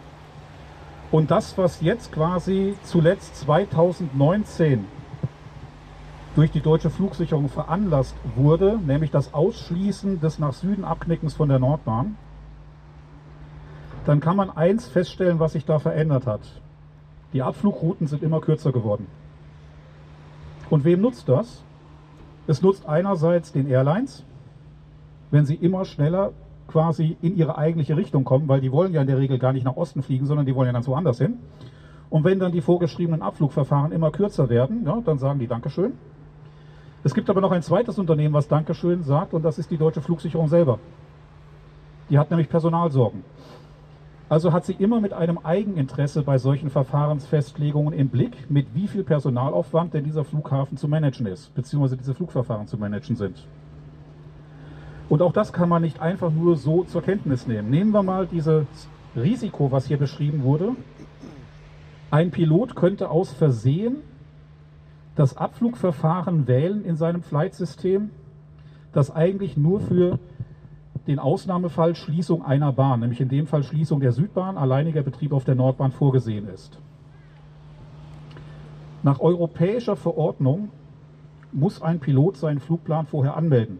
und 1.12 1.30
das, 1.30 1.56
was 1.60 1.82
jetzt 1.82 2.12
quasi 2.12 2.76
zuletzt 2.84 3.36
2019 3.36 4.86
durch 6.36 6.50
die 6.50 6.62
deutsche 6.62 6.90
Flugsicherung 6.90 7.50
veranlasst 7.50 8.16
wurde, 8.36 8.80
nämlich 8.84 9.12
das 9.12 9.32
Ausschließen 9.36 10.20
des 10.20 10.40
nach 10.40 10.54
Süden 10.54 10.84
Abknickens 10.84 11.36
von 11.36 11.50
der 11.50 11.60
Nordbahn, 11.60 12.16
dann 14.06 14.20
kann 14.20 14.36
man 14.36 14.50
eins 14.50 14.88
feststellen, 14.88 15.40
was 15.40 15.54
sich 15.54 15.66
da 15.66 15.78
verändert 15.78 16.26
hat. 16.26 16.42
Die 17.32 17.44
Abflugrouten 17.44 18.08
sind 18.08 18.24
immer 18.24 18.42
kürzer 18.42 18.72
geworden. 18.72 19.06
Und 20.72 20.84
wem 20.84 21.02
nutzt 21.02 21.30
das? 21.30 21.64
Es 22.48 22.64
nutzt 22.64 22.88
einerseits 22.88 23.52
den 23.52 23.68
Airlines, 23.68 24.26
wenn 25.34 25.48
sie 25.48 25.56
immer 25.56 25.84
schneller 25.84 26.32
quasi 26.67 27.17
in 27.24 27.36
ihre 27.36 27.58
eigentliche 27.58 27.98
Richtung 27.98 28.24
kommen, 28.24 28.48
weil 28.48 28.62
die 28.62 28.72
wollen 28.72 28.93
ja 28.93 29.02
in 29.02 29.08
der 29.08 29.17
Regel 29.17 29.39
gar 29.39 29.52
nicht 29.52 29.65
nach 29.65 29.76
Osten 29.76 30.04
fliegen, 30.04 30.28
sondern 30.28 30.46
die 30.46 30.54
wollen 30.54 30.67
ja 30.67 30.74
ganz 30.74 30.88
woanders 30.88 31.17
hin. 31.17 31.39
Und 32.12 32.24
wenn 32.24 32.38
dann 32.38 32.52
die 32.52 32.62
vorgeschriebenen 32.62 33.24
Abflugverfahren 33.24 33.91
immer 33.91 34.12
kürzer 34.12 34.48
werden, 34.50 34.86
ja, 34.86 35.02
dann 35.04 35.17
sagen 35.17 35.39
die 35.39 35.48
Dankeschön, 35.48 35.93
es 37.04 37.15
gibt 37.15 37.32
aber 37.32 37.41
noch 37.41 37.52
ein 37.52 37.63
zweites 37.63 37.98
Unternehmen, 37.98 38.36
was 38.36 38.48
Dankeschön 38.48 39.02
sagt, 39.02 39.34
und 39.34 39.43
das 39.43 39.58
ist 39.58 39.72
die 39.72 39.78
Deutsche 39.78 40.02
Flugsicherung 40.02 40.50
selber. 40.50 40.78
Die 42.12 42.19
hat 42.19 42.30
nämlich 42.30 42.48
Personalsorgen. 42.48 43.24
Also 44.30 44.54
hat 44.54 44.65
sie 44.65 44.74
immer 44.74 45.02
mit 45.02 45.13
einem 45.13 45.39
Eigeninteresse 45.39 46.22
bei 46.22 46.38
solchen 46.38 46.69
Verfahrensfestlegungen 46.69 47.93
im 47.93 48.10
Blick, 48.10 48.52
mit 48.52 48.67
wie 48.76 48.88
viel 48.88 49.04
Personalaufwand 49.04 49.96
denn 49.96 50.04
dieser 50.04 50.26
Flughafen 50.26 50.78
zu 50.78 50.88
managen 50.88 51.26
ist, 51.26 51.56
beziehungsweise 51.56 51.98
diese 51.98 52.13
Flugverfahren 52.13 52.67
zu 52.67 52.78
managen 52.78 53.15
sind. 53.15 53.48
Und 55.10 55.22
auch 55.22 55.34
das 55.34 55.54
kann 55.54 55.70
man 55.70 55.82
nicht 55.82 56.02
einfach 56.02 56.32
nur 56.32 56.56
so 56.56 56.84
zur 56.84 57.02
Kenntnis 57.02 57.48
nehmen. 57.48 57.70
Nehmen 57.70 57.92
wir 57.92 58.04
mal 58.04 58.26
dieses 58.28 58.66
Risiko, 59.16 59.72
was 59.72 59.86
hier 59.86 59.98
beschrieben 59.98 60.44
wurde. 60.44 60.76
Ein 62.10 62.32
Pilot 62.32 62.76
könnte 62.76 63.10
aus 63.10 63.32
Versehen 63.32 63.98
das 65.16 65.38
Abflugverfahren 65.38 66.48
wählen 66.48 66.84
in 66.84 66.96
seinem 66.96 67.22
Flight-System, 67.22 68.10
das 68.94 69.12
eigentlich 69.12 69.58
nur 69.58 69.80
für 69.80 70.20
den 71.08 71.20
Ausnahmefall 71.20 71.96
Schließung 71.96 72.46
einer 72.46 72.72
Bahn, 72.72 73.02
nämlich 73.02 73.20
in 73.20 73.30
dem 73.30 73.46
Fall 73.46 73.63
Schließung 73.63 74.00
der 74.00 74.12
Südbahn, 74.12 74.58
alleiniger 74.58 75.02
Betrieb 75.02 75.34
auf 75.34 75.44
der 75.44 75.56
Nordbahn 75.56 75.92
vorgesehen 75.92 76.48
ist. 76.48 76.80
Nach 79.04 79.20
europäischer 79.20 79.96
Verordnung 79.96 80.70
muss 81.52 81.82
ein 81.82 82.00
Pilot 82.00 82.38
seinen 82.38 82.60
Flugplan 82.60 83.06
vorher 83.06 83.36
anmelden. 83.36 83.80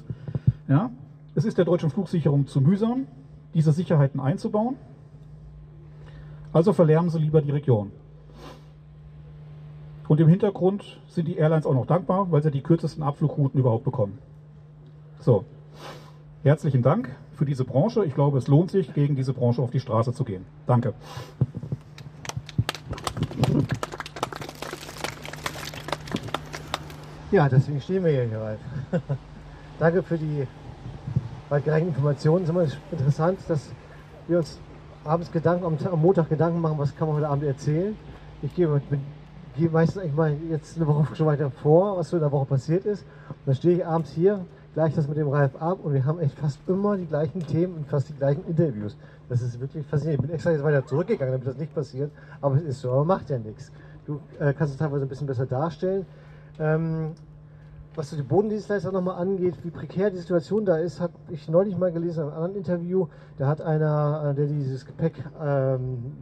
Ja? 0.68 0.92
Es 1.36 1.46
ist 1.46 1.58
der 1.58 1.66
deutschen 1.66 1.90
Flugsicherung 1.90 2.48
zu 2.48 2.62
mühsam, 2.62 3.08
diese 3.54 3.72
Sicherheiten 3.72 4.20
einzubauen. 4.20 4.76
Also 6.54 6.72
verlärmen 6.72 7.10
sie 7.10 7.20
lieber 7.20 7.42
die 7.42 7.52
Region. 7.52 7.92
Und 10.08 10.20
im 10.20 10.28
Hintergrund 10.28 11.00
sind 11.08 11.28
die 11.28 11.36
Airlines 11.36 11.66
auch 11.66 11.74
noch 11.74 11.88
dankbar, 11.88 12.32
weil 12.32 12.42
sie 12.44 12.52
die 12.52 12.62
kürzesten 12.62 13.04
Abflugrouten 13.04 13.60
überhaupt 13.60 13.84
bekommen. 13.84 14.20
So, 15.20 15.44
herzlichen 16.46 16.84
Dank 16.84 17.10
für 17.34 17.44
diese 17.44 17.66
Branche. 17.66 18.06
Ich 18.06 18.14
glaube, 18.14 18.38
es 18.38 18.48
lohnt 18.48 18.70
sich, 18.70 18.94
gegen 18.94 19.16
diese 19.16 19.34
Branche 19.34 19.62
auf 19.62 19.72
die 19.72 19.80
Straße 19.80 20.14
zu 20.14 20.24
gehen. 20.24 20.46
Danke. 20.68 20.94
Ja, 27.32 27.50
deswegen 27.50 27.82
stehen 27.82 28.04
wir 28.04 28.12
hier, 28.12 28.40
Ralf. 28.40 28.60
Danke 29.80 30.04
für 30.04 30.18
die 30.18 30.48
weitgereichten 31.50 31.90
Informationen. 31.90 32.44
Es 32.44 32.50
ist 32.50 32.56
immer 32.56 32.68
interessant, 32.92 33.40
dass 33.48 33.72
wir 34.28 34.38
uns 34.38 34.60
abends 35.04 35.32
Gedanken, 35.32 35.66
am, 35.66 36.00
Montag 36.00 36.30
Gedanken 36.30 36.62
machen, 36.62 36.78
was 36.78 36.96
kann 36.96 37.08
man 37.08 37.18
heute 37.18 37.28
Abend 37.28 37.44
erzählen. 37.44 37.98
Ich 38.44 38.54
gehe, 38.54 38.82
gehe 39.58 39.70
meistens 39.70 40.04
eigentlich 40.04 40.16
mal 40.16 40.38
jetzt 40.52 40.78
eine 40.78 40.86
Woche 40.86 41.16
schon 41.16 41.26
weiter 41.26 41.50
vor, 41.50 41.98
was 41.98 42.10
so 42.10 42.18
in 42.18 42.22
der 42.22 42.32
Woche 42.32 42.46
passiert 42.46 42.86
ist. 42.86 43.04
Und 43.30 43.48
dann 43.48 43.56
stehe 43.56 43.78
ich 43.78 43.86
abends 43.86 44.12
hier, 44.12 44.46
gleich 44.76 44.94
das 44.94 45.08
mit 45.08 45.18
dem 45.18 45.30
Ralf 45.30 45.56
ab 45.56 45.80
und 45.84 45.94
wir 45.94 46.06
haben 46.06 46.20
echt 46.20 46.38
fast 46.38 46.60
immer 46.68 46.98
die 46.98 47.06
gleichen 47.06 47.40
Themen 47.40 47.76
und 47.76 47.88
fast 47.88 48.10
die 48.10 48.14
gleichen 48.14 48.46
Interviews. 48.46 48.96
Das 49.30 49.42
ist 49.42 49.60
wirklich 49.60 49.86
faszinierend. 49.88 50.26
Ich 50.26 50.28
bin 50.28 50.36
extra 50.36 50.52
jetzt 50.52 50.64
weiter 50.64 50.86
zurückgegangen, 50.86 51.32
damit 51.32 51.48
das 51.48 51.58
nicht 51.58 51.74
passiert, 51.74 52.12
aber 52.42 52.58
es 52.58 52.64
ist 52.64 52.82
so, 52.82 52.92
aber 52.92 53.06
macht 53.06 53.30
ja 53.30 53.40
nichts. 53.40 53.72
Du 54.06 54.20
äh, 54.38 54.54
kannst 54.54 54.74
es 54.74 54.78
teilweise 54.78 55.06
ein 55.06 55.08
bisschen 55.08 55.28
besser 55.28 55.46
darstellen. 55.46 56.06
Ähm, 56.60 57.14
was 57.98 58.10
die 58.10 58.22
Bodendienstleister 58.22 58.92
nochmal 58.92 59.18
angeht, 59.18 59.56
wie 59.64 59.70
prekär 59.70 60.12
die 60.12 60.18
Situation 60.18 60.66
da 60.66 60.78
ist, 60.78 61.00
habe 61.00 61.14
ich 61.30 61.50
neulich 61.50 61.78
mal 61.78 61.92
gelesen 61.92 62.24
in 62.24 62.30
einem 62.30 62.36
anderen 62.36 62.56
Interview. 62.56 63.08
Da 63.38 63.48
hat 63.48 63.62
einer, 63.62 64.32
äh, 64.32 64.36
der 64.36 64.48
dieses 64.48 64.86
Gepäck 64.86 65.14
ähm, 65.42 66.14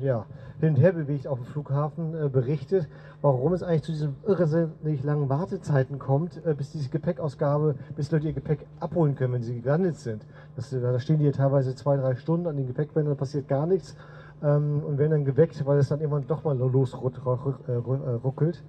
ja, 0.00 0.26
hin 0.60 0.70
und 0.70 0.76
her 0.76 0.92
bewegt 0.92 1.26
auf 1.26 1.38
dem 1.38 1.46
Flughafen, 1.46 2.14
äh, 2.14 2.28
berichtet, 2.28 2.88
warum 3.20 3.52
es 3.52 3.62
eigentlich 3.62 3.82
zu 3.82 3.92
diesen 3.92 4.16
irrsinnig 4.26 5.02
langen 5.02 5.28
Wartezeiten 5.28 5.98
kommt, 5.98 6.44
äh, 6.44 6.54
bis 6.54 6.72
diese 6.72 6.90
Gepäckausgabe, 6.90 7.76
bis 7.96 8.10
Leute 8.10 8.26
ihr 8.26 8.34
Gepäck 8.34 8.66
abholen 8.78 9.14
können, 9.14 9.34
wenn 9.34 9.42
sie 9.42 9.60
gelandet 9.60 9.96
sind. 9.96 10.26
Das, 10.56 10.70
da 10.70 11.00
stehen 11.00 11.18
die 11.18 11.30
teilweise 11.30 11.74
zwei, 11.74 11.96
drei 11.96 12.16
Stunden 12.16 12.46
an 12.46 12.56
den 12.56 12.66
Gepäckbändern, 12.66 13.16
passiert 13.16 13.48
gar 13.48 13.66
nichts 13.66 13.96
ähm, 14.42 14.82
und 14.86 14.98
werden 14.98 15.12
dann 15.12 15.24
geweckt, 15.24 15.64
weil 15.66 15.78
es 15.78 15.88
dann 15.88 16.00
irgendwann 16.00 16.26
doch 16.26 16.44
mal 16.44 16.56
losruckelt. 16.56 18.62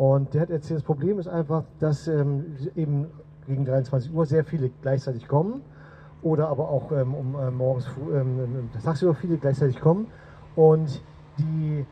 Und 0.00 0.32
der 0.32 0.40
hat 0.40 0.50
erzählt, 0.50 0.78
das 0.78 0.86
Problem 0.86 1.18
ist 1.18 1.28
einfach, 1.28 1.64
dass 1.78 2.08
ähm, 2.08 2.56
eben 2.74 3.08
gegen 3.46 3.66
23 3.66 4.14
Uhr 4.14 4.24
sehr 4.24 4.46
viele 4.46 4.70
gleichzeitig 4.80 5.28
kommen 5.28 5.60
oder 6.22 6.48
aber 6.48 6.70
auch 6.70 6.90
ähm, 6.90 7.14
um 7.14 7.34
äh, 7.38 7.50
morgens 7.50 7.86
ähm, 8.10 8.70
tagsüber 8.82 9.14
viele 9.14 9.36
gleichzeitig 9.36 9.78
kommen 9.78 10.06
und 10.56 11.02
die 11.36 11.84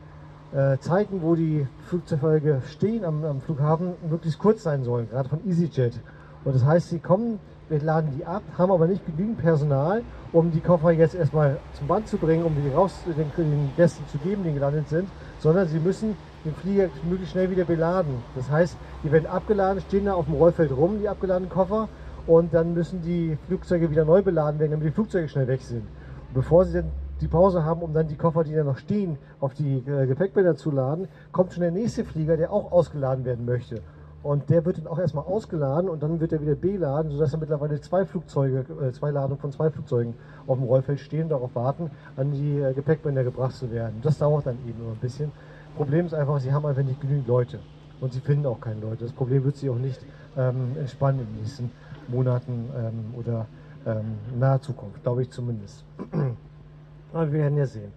äh, 0.57 0.79
Zeiten, 0.79 1.21
wo 1.21 1.35
die 1.35 1.67
Flugzeuge 1.83 2.63
stehen 2.65 3.05
am, 3.05 3.23
am, 3.23 3.41
Flughafen, 3.41 3.93
möglichst 4.09 4.39
kurz 4.39 4.63
sein 4.63 4.83
sollen, 4.83 5.07
gerade 5.07 5.29
von 5.29 5.47
EasyJet. 5.47 6.01
Und 6.45 6.55
das 6.55 6.65
heißt, 6.65 6.89
sie 6.89 6.97
kommen, 6.97 7.37
wir 7.69 7.79
laden 7.79 8.09
die 8.17 8.25
ab, 8.25 8.41
haben 8.57 8.71
aber 8.71 8.87
nicht 8.87 9.05
genügend 9.05 9.37
Personal, 9.37 10.01
um 10.33 10.49
die 10.49 10.61
Koffer 10.61 10.89
jetzt 10.89 11.13
erstmal 11.13 11.59
zum 11.73 11.85
Band 11.85 12.07
zu 12.07 12.17
bringen, 12.17 12.43
um 12.43 12.55
die 12.55 12.69
raus 12.69 13.03
den, 13.05 13.31
den 13.37 13.69
Gästen 13.77 14.03
zu 14.07 14.17
geben, 14.17 14.43
die 14.43 14.53
gelandet 14.53 14.89
sind, 14.89 15.07
sondern 15.37 15.67
sie 15.67 15.77
müssen 15.77 16.15
den 16.45 16.53
Flieger 16.55 16.89
möglichst 17.03 17.33
schnell 17.33 17.49
wieder 17.51 17.65
beladen. 17.65 18.15
Das 18.35 18.49
heißt, 18.49 18.77
die 19.03 19.11
werden 19.11 19.27
abgeladen, 19.27 19.81
stehen 19.81 20.05
da 20.05 20.13
auf 20.13 20.25
dem 20.25 20.35
Rollfeld 20.35 20.71
rum, 20.71 20.99
die 20.99 21.09
abgeladenen 21.09 21.49
Koffer, 21.49 21.89
und 22.27 22.53
dann 22.53 22.73
müssen 22.73 23.01
die 23.01 23.37
Flugzeuge 23.47 23.89
wieder 23.89 24.05
neu 24.05 24.21
beladen 24.21 24.59
werden, 24.59 24.71
damit 24.71 24.87
die 24.87 24.91
Flugzeuge 24.91 25.27
schnell 25.27 25.47
weg 25.47 25.61
sind. 25.61 25.81
Und 25.81 26.33
bevor 26.33 26.65
sie 26.65 26.73
dann 26.73 26.91
die 27.21 27.27
Pause 27.27 27.65
haben, 27.65 27.81
um 27.81 27.93
dann 27.93 28.07
die 28.07 28.15
Koffer, 28.15 28.43
die 28.43 28.53
da 28.53 28.63
noch 28.63 28.77
stehen, 28.77 29.17
auf 29.39 29.53
die 29.53 29.77
äh, 29.77 30.05
Gepäckbänder 30.05 30.55
zu 30.55 30.71
laden, 30.71 31.07
kommt 31.31 31.53
schon 31.53 31.61
der 31.61 31.71
nächste 31.71 32.05
Flieger, 32.05 32.37
der 32.37 32.53
auch 32.53 32.71
ausgeladen 32.71 33.25
werden 33.25 33.45
möchte. 33.45 33.81
Und 34.21 34.49
der 34.49 34.65
wird 34.65 34.77
dann 34.77 34.87
auch 34.87 34.99
erstmal 34.99 35.23
ausgeladen 35.23 35.89
und 35.89 36.03
dann 36.03 36.19
wird 36.19 36.33
er 36.33 36.41
wieder 36.41 36.55
beladen, 36.55 37.09
sodass 37.11 37.31
dann 37.31 37.39
mittlerweile 37.39 37.79
zwei 37.79 38.05
Flugzeuge, 38.05 38.65
äh, 38.81 38.91
zwei 38.91 39.11
Ladungen 39.11 39.39
von 39.39 39.51
zwei 39.51 39.69
Flugzeugen 39.69 40.13
auf 40.45 40.57
dem 40.57 40.67
Rollfeld 40.67 40.99
stehen 40.99 41.23
und 41.23 41.29
darauf 41.29 41.55
warten, 41.55 41.89
an 42.17 42.31
die 42.31 42.59
äh, 42.59 42.73
Gepäckbänder 42.73 43.23
gebracht 43.23 43.55
zu 43.55 43.71
werden. 43.71 43.99
Das 44.01 44.17
dauert 44.17 44.45
dann 44.45 44.57
eben 44.67 44.79
immer 44.81 44.91
ein 44.91 44.99
bisschen. 44.99 45.31
Problem 45.75 46.05
ist 46.05 46.13
einfach, 46.13 46.39
sie 46.39 46.51
haben 46.51 46.65
einfach 46.65 46.83
nicht 46.83 47.01
genügend 47.01 47.27
Leute. 47.27 47.59
Und 48.01 48.13
sie 48.13 48.21
finden 48.21 48.45
auch 48.45 48.61
keine 48.61 48.79
Leute. 48.79 49.03
Das 49.03 49.13
Problem 49.13 49.43
wird 49.43 49.57
sich 49.57 49.69
auch 49.69 49.77
nicht 49.77 49.99
ähm, 50.37 50.75
entspannen 50.77 51.21
in 51.21 51.27
den 51.27 51.35
nächsten 51.37 51.71
Monaten 52.07 52.69
ähm, 52.75 53.13
oder 53.15 53.45
ähm, 53.85 54.17
naher 54.37 54.61
Zukunft, 54.61 55.03
glaube 55.03 55.23
ich 55.23 55.31
zumindest. 55.31 55.83
Aber 57.13 57.31
wir 57.31 57.39
werden 57.39 57.57
ja 57.57 57.65
sehen. 57.65 57.91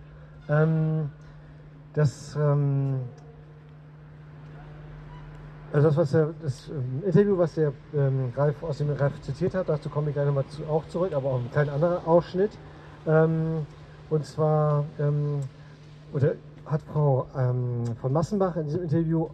Ähm, 0.49 1.11
das, 1.93 2.37
ähm, 2.37 3.01
also 5.73 5.89
das, 5.89 5.97
was 5.97 6.11
der, 6.11 6.31
das 6.43 6.69
ähm, 6.69 7.03
Interview, 7.07 7.39
was 7.39 7.55
der 7.55 7.73
ähm, 7.95 8.33
Ralf 8.37 8.63
aus 8.63 8.79
dem 8.79 8.91
Ralf 8.91 9.21
zitiert 9.21 9.55
hat, 9.55 9.69
dazu 9.69 9.89
komme 9.89 10.09
ich 10.09 10.15
gleich 10.15 10.27
nochmal 10.27 10.47
zu, 10.47 10.65
auch 10.67 10.87
zurück, 10.89 11.13
aber 11.13 11.31
auch 11.31 11.39
ein 11.39 11.51
kleiner 11.51 11.75
anderer 11.75 12.07
Ausschnitt. 12.07 12.53
und 13.05 14.25
zwar, 14.25 14.85
oder 16.13 16.35
hat 16.67 16.83
Frau 16.83 17.27
ähm, 17.37 17.85
von 18.01 18.13
Massenbach 18.13 18.57
in 18.57 18.65
diesem 18.65 18.83
Interview 18.83 19.29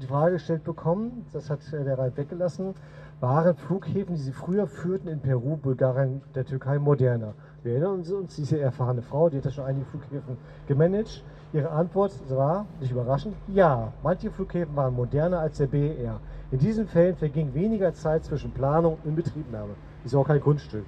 die 0.00 0.06
Frage 0.06 0.34
gestellt 0.34 0.64
bekommen, 0.64 1.24
das 1.32 1.50
hat 1.50 1.60
der 1.72 1.98
Ralf 1.98 2.16
weggelassen, 2.16 2.74
waren 3.20 3.54
Flughäfen, 3.54 4.16
die 4.16 4.20
sie 4.20 4.32
früher 4.32 4.66
führten 4.66 5.08
in 5.08 5.20
Peru, 5.20 5.56
Bulgarien, 5.56 6.20
der 6.34 6.44
Türkei 6.44 6.78
moderner? 6.78 7.34
Wir 7.62 7.72
erinnern 7.72 8.02
uns, 8.02 8.36
diese 8.36 8.60
erfahrene 8.60 9.02
Frau, 9.02 9.30
die 9.30 9.38
hat 9.38 9.44
ja 9.46 9.50
schon 9.50 9.64
einige 9.64 9.86
Flughäfen 9.86 10.36
gemanagt. 10.66 11.24
Ihre 11.52 11.70
Antwort 11.70 12.12
war, 12.28 12.66
nicht 12.80 12.90
überraschend, 12.90 13.36
ja, 13.46 13.92
manche 14.02 14.30
Flughäfen 14.30 14.74
waren 14.74 14.94
moderner 14.94 15.38
als 15.38 15.58
der 15.58 15.68
BER. 15.68 16.20
In 16.50 16.58
diesen 16.58 16.86
Fällen 16.88 17.16
verging 17.16 17.54
weniger 17.54 17.94
Zeit 17.94 18.24
zwischen 18.24 18.50
Planung 18.50 18.98
und 19.02 19.10
Inbetriebnahme. 19.10 19.74
Ist 20.04 20.14
auch 20.14 20.26
kein 20.26 20.40
Kunststück. 20.40 20.84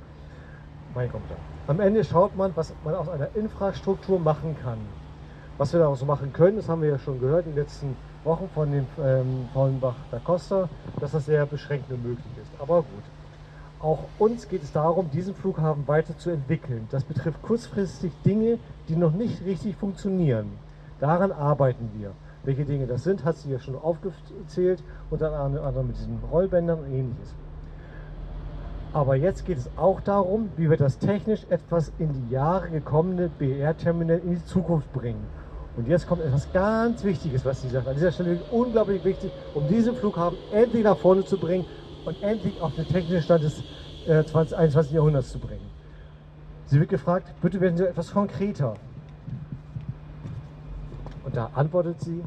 Mein 0.94 1.10
Kommentar. 1.10 1.38
Am 1.68 1.80
Ende 1.80 2.04
schaut 2.04 2.36
man, 2.36 2.52
was 2.56 2.74
man 2.84 2.94
aus 2.94 3.08
einer 3.08 3.28
Infrastruktur 3.34 4.18
machen 4.18 4.56
kann. 4.62 4.78
Was 5.58 5.72
wir 5.72 5.80
daraus 5.80 6.04
machen 6.04 6.34
können, 6.34 6.58
das 6.58 6.68
haben 6.68 6.82
wir 6.82 6.90
ja 6.90 6.98
schon 6.98 7.18
gehört 7.18 7.46
in 7.46 7.52
den 7.52 7.62
letzten 7.62 7.96
Wochen 8.24 8.46
von 8.54 8.70
dem 8.70 8.86
ähm, 9.02 9.48
Paulenbach 9.54 9.94
da 10.10 10.18
Costa, 10.18 10.68
dass 11.00 11.12
das 11.12 11.24
sehr 11.24 11.46
beschränkt 11.46 11.88
nur 11.88 11.98
möglich 11.98 12.26
ist. 12.42 12.50
Aber 12.60 12.82
gut. 12.82 13.04
Auch 13.80 14.00
uns 14.18 14.48
geht 14.48 14.62
es 14.62 14.72
darum, 14.72 15.10
diesen 15.10 15.34
Flughafen 15.34 15.88
weiterzuentwickeln. 15.88 16.88
Das 16.90 17.04
betrifft 17.04 17.40
kurzfristig 17.40 18.12
Dinge, 18.24 18.58
die 18.88 18.96
noch 18.96 19.12
nicht 19.12 19.44
richtig 19.46 19.76
funktionieren. 19.76 20.52
Daran 21.00 21.32
arbeiten 21.32 21.90
wir. 21.96 22.12
Welche 22.42 22.64
Dinge 22.64 22.86
das 22.86 23.04
sind, 23.04 23.24
hat 23.24 23.36
sie 23.36 23.50
ja 23.50 23.58
schon 23.58 23.76
aufgezählt, 23.76 24.82
unter 25.10 25.32
anderem 25.32 25.86
mit 25.86 25.96
diesen 25.96 26.18
Rollbändern 26.30 26.80
und 26.80 26.86
ähnliches. 26.86 27.34
Aber 28.92 29.14
jetzt 29.16 29.44
geht 29.46 29.58
es 29.58 29.70
auch 29.76 30.00
darum, 30.00 30.50
wie 30.56 30.70
wir 30.70 30.76
das 30.76 30.98
technisch 30.98 31.46
etwas 31.48 31.92
in 31.98 32.12
die 32.12 32.32
Jahre 32.32 32.70
gekommene 32.70 33.28
BR-Terminal 33.28 34.18
in 34.18 34.36
die 34.36 34.44
Zukunft 34.44 34.92
bringen. 34.92 35.24
Und 35.76 35.86
jetzt 35.88 36.06
kommt 36.06 36.22
etwas 36.22 36.50
ganz 36.52 37.04
Wichtiges, 37.04 37.44
was 37.44 37.60
sie 37.60 37.68
sagt. 37.68 37.86
An 37.86 37.94
dieser 37.94 38.10
Stelle 38.10 38.40
unglaublich 38.50 39.04
wichtig, 39.04 39.30
um 39.54 39.68
diesen 39.68 39.94
Flughafen 39.94 40.38
endlich 40.52 40.82
nach 40.82 40.96
vorne 40.96 41.24
zu 41.24 41.36
bringen 41.36 41.66
und 42.06 42.22
endlich 42.22 42.60
auf 42.60 42.74
den 42.74 42.86
technischen 42.86 43.22
Stand 43.22 43.44
des 43.44 43.62
äh, 44.06 44.24
20, 44.24 44.56
21. 44.56 44.94
Jahrhunderts 44.94 45.32
zu 45.32 45.38
bringen. 45.38 45.68
Sie 46.66 46.80
wird 46.80 46.88
gefragt, 46.88 47.28
bitte 47.42 47.60
werden 47.60 47.76
Sie 47.76 47.86
etwas 47.86 48.10
konkreter. 48.12 48.74
Und 51.24 51.36
da 51.36 51.50
antwortet 51.54 52.00
sie, 52.00 52.22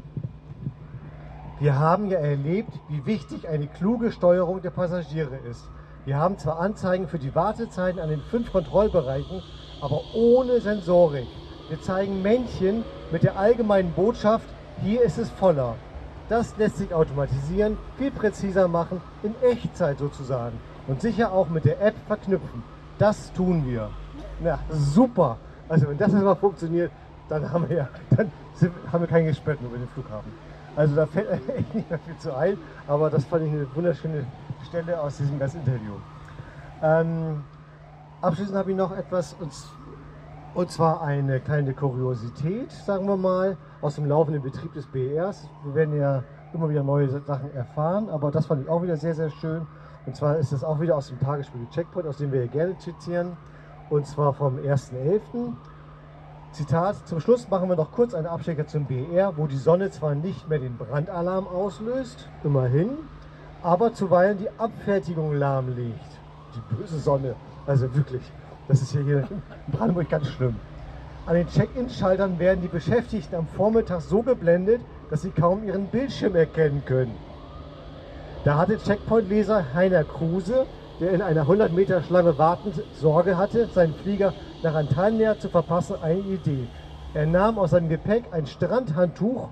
wir 1.58 1.78
haben 1.78 2.08
ja 2.08 2.18
erlebt, 2.18 2.72
wie 2.88 3.04
wichtig 3.04 3.48
eine 3.48 3.66
kluge 3.66 4.12
Steuerung 4.12 4.62
der 4.62 4.70
Passagiere 4.70 5.36
ist. 5.50 5.68
Wir 6.04 6.16
haben 6.16 6.38
zwar 6.38 6.58
Anzeigen 6.58 7.08
für 7.08 7.18
die 7.18 7.34
Wartezeiten 7.34 8.00
an 8.00 8.08
den 8.08 8.22
fünf 8.22 8.50
Kontrollbereichen, 8.52 9.42
aber 9.80 10.00
ohne 10.14 10.60
Sensorik. 10.60 11.26
Wir 11.70 11.80
zeigen 11.80 12.20
Männchen 12.20 12.82
mit 13.12 13.22
der 13.22 13.38
allgemeinen 13.38 13.92
Botschaft, 13.92 14.44
hier 14.82 15.02
ist 15.02 15.18
es 15.18 15.30
voller. 15.30 15.76
Das 16.28 16.56
lässt 16.56 16.78
sich 16.78 16.92
automatisieren, 16.92 17.78
viel 17.96 18.10
präziser 18.10 18.66
machen, 18.66 19.00
in 19.22 19.36
Echtzeit 19.40 20.00
sozusagen. 20.00 20.58
und 20.88 21.00
sicher 21.00 21.32
auch 21.32 21.48
mit 21.48 21.64
der 21.64 21.80
App 21.80 21.94
verknüpfen. 22.08 22.64
Das 22.98 23.32
tun 23.34 23.64
wir. 23.68 23.88
Na, 24.42 24.58
super. 24.70 25.36
Also 25.68 25.88
wenn 25.88 25.96
das 25.96 26.12
mal 26.12 26.34
funktioniert, 26.34 26.90
dann 27.28 27.52
haben 27.52 27.68
wir 27.68 27.76
ja, 27.76 27.88
dann 28.10 28.32
sind, 28.54 28.72
haben 28.90 29.02
wir 29.02 29.08
kein 29.08 29.26
Gespött 29.26 29.60
über 29.60 29.78
den 29.78 29.86
Flughafen. 29.90 30.32
Also 30.74 30.96
da 30.96 31.06
fällt 31.06 31.30
echt 31.56 31.72
nicht 31.72 31.88
mehr 31.88 32.00
viel 32.00 32.16
zu 32.18 32.34
ein, 32.34 32.58
aber 32.88 33.10
das 33.10 33.24
fand 33.26 33.44
ich 33.44 33.52
eine 33.52 33.68
wunderschöne 33.76 34.26
Stelle 34.68 35.00
aus 35.00 35.18
diesem 35.18 35.38
ganzen 35.38 35.60
Interview. 35.60 35.92
Ähm, 36.82 37.44
abschließend 38.22 38.56
habe 38.56 38.72
ich 38.72 38.76
noch 38.76 38.90
etwas, 38.90 39.36
und, 39.38 39.52
und 40.54 40.70
zwar 40.70 41.02
eine 41.02 41.40
kleine 41.40 41.74
Kuriosität, 41.74 42.72
sagen 42.72 43.06
wir 43.06 43.16
mal, 43.16 43.56
aus 43.80 43.94
dem 43.94 44.06
laufenden 44.06 44.42
Betrieb 44.42 44.72
des 44.74 44.86
BERs. 44.86 45.48
Wir 45.64 45.74
werden 45.74 45.96
ja 45.96 46.24
immer 46.52 46.68
wieder 46.68 46.82
neue 46.82 47.08
Sachen 47.08 47.54
erfahren, 47.54 48.08
aber 48.08 48.30
das 48.30 48.46
fand 48.46 48.62
ich 48.62 48.68
auch 48.68 48.82
wieder 48.82 48.96
sehr, 48.96 49.14
sehr 49.14 49.30
schön. 49.30 49.66
Und 50.06 50.16
zwar 50.16 50.38
ist 50.38 50.52
es 50.52 50.64
auch 50.64 50.80
wieder 50.80 50.96
aus 50.96 51.08
dem 51.08 51.20
Tagesspiegel 51.20 51.68
Checkpoint, 51.70 52.06
aus 52.06 52.16
dem 52.16 52.32
wir 52.32 52.46
gerne 52.48 52.76
zitieren, 52.78 53.36
und 53.90 54.06
zwar 54.06 54.32
vom 54.32 54.56
1.11. 54.56 55.52
Zitat, 56.52 57.06
zum 57.06 57.20
Schluss 57.20 57.48
machen 57.48 57.68
wir 57.68 57.76
noch 57.76 57.92
kurz 57.92 58.12
einen 58.12 58.26
Abstecher 58.26 58.66
zum 58.66 58.86
BR, 58.86 59.36
wo 59.36 59.46
die 59.46 59.56
Sonne 59.56 59.90
zwar 59.90 60.16
nicht 60.16 60.48
mehr 60.48 60.58
den 60.58 60.76
Brandalarm 60.76 61.46
auslöst, 61.46 62.28
immerhin, 62.42 62.90
aber 63.62 63.92
zuweilen 63.92 64.38
die 64.38 64.50
Abfertigung 64.58 65.34
lahmlegt. 65.34 66.00
Die 66.56 66.74
böse 66.74 66.98
Sonne, 66.98 67.36
also 67.66 67.94
wirklich, 67.94 68.22
das 68.70 68.82
ist 68.82 68.92
hier 68.92 69.18
in 69.18 69.42
Brandenburg 69.72 70.08
ganz 70.08 70.28
schlimm. 70.28 70.54
An 71.26 71.34
den 71.34 71.48
Check-in-Schaltern 71.48 72.38
werden 72.38 72.62
die 72.62 72.68
Beschäftigten 72.68 73.34
am 73.34 73.48
Vormittag 73.48 74.00
so 74.00 74.22
geblendet, 74.22 74.80
dass 75.10 75.22
sie 75.22 75.30
kaum 75.30 75.64
ihren 75.64 75.86
Bildschirm 75.86 76.36
erkennen 76.36 76.82
können. 76.84 77.14
Da 78.44 78.56
hatte 78.56 78.78
Checkpoint-Leser 78.78 79.74
Heiner 79.74 80.04
Kruse, 80.04 80.66
der 81.00 81.10
in 81.10 81.20
einer 81.20 81.42
100 81.42 81.72
Meter 81.72 82.00
Schlange 82.02 82.38
wartend 82.38 82.82
Sorge 82.94 83.36
hatte, 83.36 83.66
seinen 83.66 83.94
Flieger 83.94 84.34
nach 84.62 84.74
Antalya 84.74 85.36
zu 85.38 85.48
verpassen, 85.48 85.96
eine 86.00 86.20
Idee. 86.20 86.68
Er 87.12 87.26
nahm 87.26 87.58
aus 87.58 87.70
seinem 87.70 87.88
Gepäck 87.88 88.24
ein 88.30 88.46
Strandhandtuch 88.46 89.48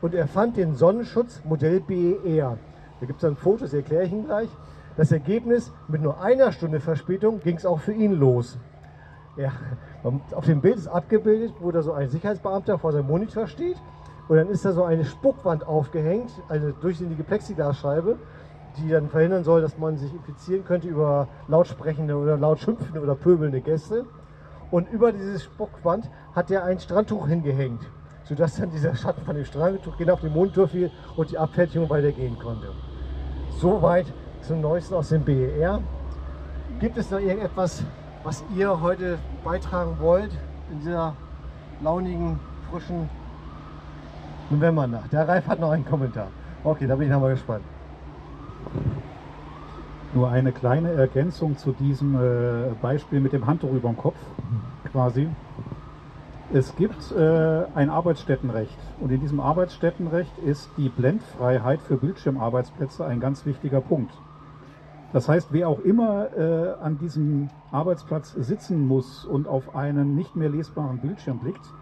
und 0.00 0.14
er 0.14 0.26
fand 0.26 0.56
den 0.56 0.74
Sonnenschutz 0.74 1.42
Modell 1.44 1.80
BER. 1.80 2.58
Da 3.00 3.06
gibt 3.06 3.18
es 3.18 3.22
dann 3.22 3.36
Fotos, 3.36 3.72
erkläre 3.72 4.04
ich 4.04 4.12
Ihnen 4.12 4.26
gleich. 4.26 4.48
Das 4.98 5.12
Ergebnis, 5.12 5.72
mit 5.86 6.02
nur 6.02 6.20
einer 6.20 6.50
Stunde 6.50 6.80
Verspätung 6.80 7.38
ging 7.38 7.56
es 7.56 7.64
auch 7.64 7.78
für 7.78 7.92
ihn 7.92 8.14
los. 8.14 8.58
Ja, 9.36 9.52
auf 10.34 10.44
dem 10.44 10.60
Bild 10.60 10.74
ist 10.74 10.88
abgebildet, 10.88 11.54
wo 11.60 11.70
da 11.70 11.82
so 11.82 11.92
ein 11.92 12.08
Sicherheitsbeamter 12.08 12.80
vor 12.80 12.90
seinem 12.90 13.06
Monitor 13.06 13.46
steht 13.46 13.76
und 14.26 14.38
dann 14.38 14.48
ist 14.48 14.64
da 14.64 14.72
so 14.72 14.82
eine 14.82 15.04
Spuckwand 15.04 15.64
aufgehängt, 15.64 16.32
eine 16.48 16.72
durchsichtige 16.72 17.22
Plexiglasscheibe, 17.22 18.16
die 18.76 18.88
dann 18.88 19.08
verhindern 19.08 19.44
soll, 19.44 19.60
dass 19.60 19.78
man 19.78 19.98
sich 19.98 20.12
infizieren 20.12 20.64
könnte 20.64 20.88
über 20.88 21.28
lautsprechende 21.46 22.16
oder 22.16 22.36
laut 22.36 22.58
schimpfende 22.58 23.00
oder 23.00 23.14
pöbelnde 23.14 23.60
Gäste. 23.60 24.04
Und 24.72 24.90
über 24.90 25.12
diese 25.12 25.38
Spuckwand 25.38 26.10
hat 26.34 26.50
er 26.50 26.64
ein 26.64 26.80
Strandtuch 26.80 27.28
hingehängt, 27.28 27.82
sodass 28.24 28.56
dann 28.56 28.72
dieser 28.72 28.96
Schatten 28.96 29.24
von 29.24 29.36
dem 29.36 29.44
Strandtuch 29.44 29.96
genau 29.96 30.14
auf 30.14 30.22
den 30.22 30.32
Monitor 30.32 30.66
fiel 30.66 30.90
und 31.14 31.30
die 31.30 31.38
Abfertigung 31.38 31.88
weitergehen 31.88 32.36
konnte. 32.36 32.66
Soweit 33.60 34.12
zum 34.48 34.62
Neuesten 34.62 34.94
aus 34.94 35.10
dem 35.10 35.22
BER. 35.22 35.82
Gibt 36.80 36.96
es 36.96 37.10
noch 37.10 37.18
irgendetwas, 37.18 37.84
was 38.24 38.42
ihr 38.56 38.80
heute 38.80 39.18
beitragen 39.44 39.98
wollt 40.00 40.30
in 40.70 40.78
dieser 40.78 41.14
launigen, 41.82 42.40
frischen 42.70 43.10
Novembernacht? 44.48 45.12
Der 45.12 45.28
Ralf 45.28 45.46
hat 45.48 45.60
noch 45.60 45.70
einen 45.70 45.84
Kommentar. 45.84 46.28
Okay, 46.64 46.86
da 46.86 46.96
bin 46.96 47.08
ich 47.08 47.12
nochmal 47.12 47.32
gespannt. 47.32 47.62
Nur 50.14 50.30
eine 50.30 50.50
kleine 50.50 50.92
Ergänzung 50.92 51.58
zu 51.58 51.72
diesem 51.72 52.14
äh, 52.14 52.70
Beispiel 52.80 53.20
mit 53.20 53.34
dem 53.34 53.46
Handtuch 53.46 53.72
über 53.72 53.90
dem 53.90 53.98
Kopf 53.98 54.16
quasi. 54.90 55.28
Es 56.54 56.74
gibt 56.76 57.12
äh, 57.12 57.64
ein 57.74 57.90
Arbeitsstättenrecht 57.90 58.78
und 58.98 59.12
in 59.12 59.20
diesem 59.20 59.40
Arbeitsstättenrecht 59.40 60.38
ist 60.38 60.70
die 60.78 60.88
Blendfreiheit 60.88 61.82
für 61.82 61.98
Bildschirmarbeitsplätze 61.98 63.04
ein 63.04 63.20
ganz 63.20 63.44
wichtiger 63.44 63.82
Punkt. 63.82 64.14
Das 65.12 65.28
heißt, 65.28 65.52
wer 65.52 65.68
auch 65.68 65.80
immer 65.80 66.36
äh, 66.36 66.74
an 66.82 66.98
diesem 66.98 67.48
Arbeitsplatz 67.72 68.32
sitzen 68.32 68.86
muss 68.86 69.24
und 69.24 69.48
auf 69.48 69.74
einen 69.74 70.14
nicht 70.14 70.36
mehr 70.36 70.50
lesbaren 70.50 70.98
Bildschirm 70.98 71.38
blickt, 71.38 71.72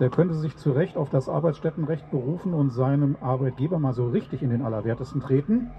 der 0.00 0.10
könnte 0.10 0.34
sich 0.34 0.56
zu 0.56 0.72
Recht 0.72 0.96
auf 0.96 1.08
das 1.08 1.28
Arbeitsstättenrecht 1.28 2.10
berufen 2.10 2.52
und 2.52 2.70
seinem 2.70 3.16
Arbeitgeber 3.20 3.78
mal 3.78 3.94
so 3.94 4.08
richtig 4.08 4.42
in 4.42 4.50
den 4.50 4.62
Allerwertesten 4.62 5.20
treten 5.20 5.70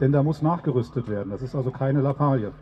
denn 0.00 0.12
da 0.12 0.22
muss 0.22 0.42
nachgerüstet 0.42 1.08
werden. 1.08 1.30
Das 1.30 1.42
ist 1.42 1.54
also 1.54 1.70
keine 1.70 2.00
Lappalie. 2.00 2.52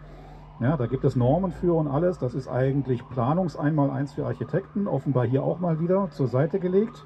Ja, 0.61 0.77
da 0.77 0.87
gibt 0.87 1.05
es 1.05 1.17
Normen 1.17 1.53
für 1.53 1.75
und 1.75 1.87
alles. 1.87 2.19
Das 2.19 2.35
ist 2.35 2.49
eigentlich 2.49 3.07
Planungseinmaleins 3.11 4.15
für 4.15 4.25
Architekten, 4.25 4.87
offenbar 4.87 5.27
hier 5.27 5.43
auch 5.43 5.61
mal 5.61 5.81
wieder 5.81 6.09
zur 6.11 6.29
Seite 6.29 6.59
gelegt 6.59 7.05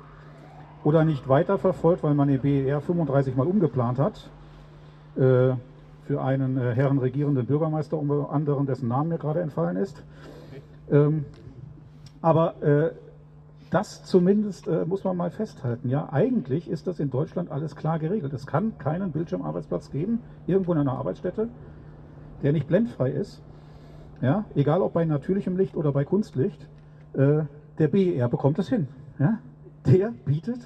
oder 0.85 1.05
nicht 1.05 1.29
weiterverfolgt, 1.29 2.03
weil 2.05 2.15
man 2.15 2.29
den 2.29 2.41
BER 2.41 2.81
35 2.81 3.37
mal 3.37 3.47
umgeplant 3.47 3.99
hat. 3.99 4.31
Äh, 5.17 5.55
für 6.11 6.21
einen 6.21 6.57
äh, 6.57 6.75
Herren 6.75 6.99
regierenden 6.99 7.47
Bürgermeister, 7.47 7.97
unter 7.97 8.33
anderem, 8.33 8.67
dessen 8.67 8.89
Name 8.89 9.11
mir 9.11 9.19
gerade 9.19 9.43
entfallen 9.43 9.77
ist. 9.77 10.03
Ähm, 10.91 11.25
aber 12.21 12.61
äh, 12.65 12.91
das 13.71 14.03
zumindest 14.03 14.67
äh, 14.67 14.85
muss 14.87 15.05
man 15.05 15.17
mal 15.17 15.31
festhalten. 15.31 15.89
Ja, 15.89 16.09
eigentlich 16.13 16.69
ist 16.69 16.89
das 16.89 16.99
in 16.99 17.11
Deutschland 17.11 17.53
alles 17.53 17.77
klar 17.77 18.01
geregelt. 18.01 18.33
Es 18.33 18.45
kann 18.45 18.77
keinen 18.79 19.13
Bildschirmarbeitsplatz 19.13 19.93
geben, 19.93 20.19
irgendwo 20.49 20.73
in 20.73 20.79
einer 20.79 20.95
Arbeitsstätte, 20.95 21.49
der 22.43 22.53
nicht 22.55 22.67
blendfrei 22.67 23.13
ist. 23.13 23.41
Ja, 24.21 24.47
egal 24.57 24.83
ob 24.83 24.95
bei 24.95 25.05
natürlichem 25.05 25.57
Licht 25.57 25.77
oder 25.77 25.93
bei 25.93 26.05
Kunstlicht. 26.05 26.67
Äh, 27.13 27.43
der 27.79 27.87
BER 27.87 28.29
bekommt 28.29 28.59
es 28.59 28.69
hin. 28.69 28.89
Ja? 29.21 29.39
Der 29.87 30.13
bietet 30.25 30.59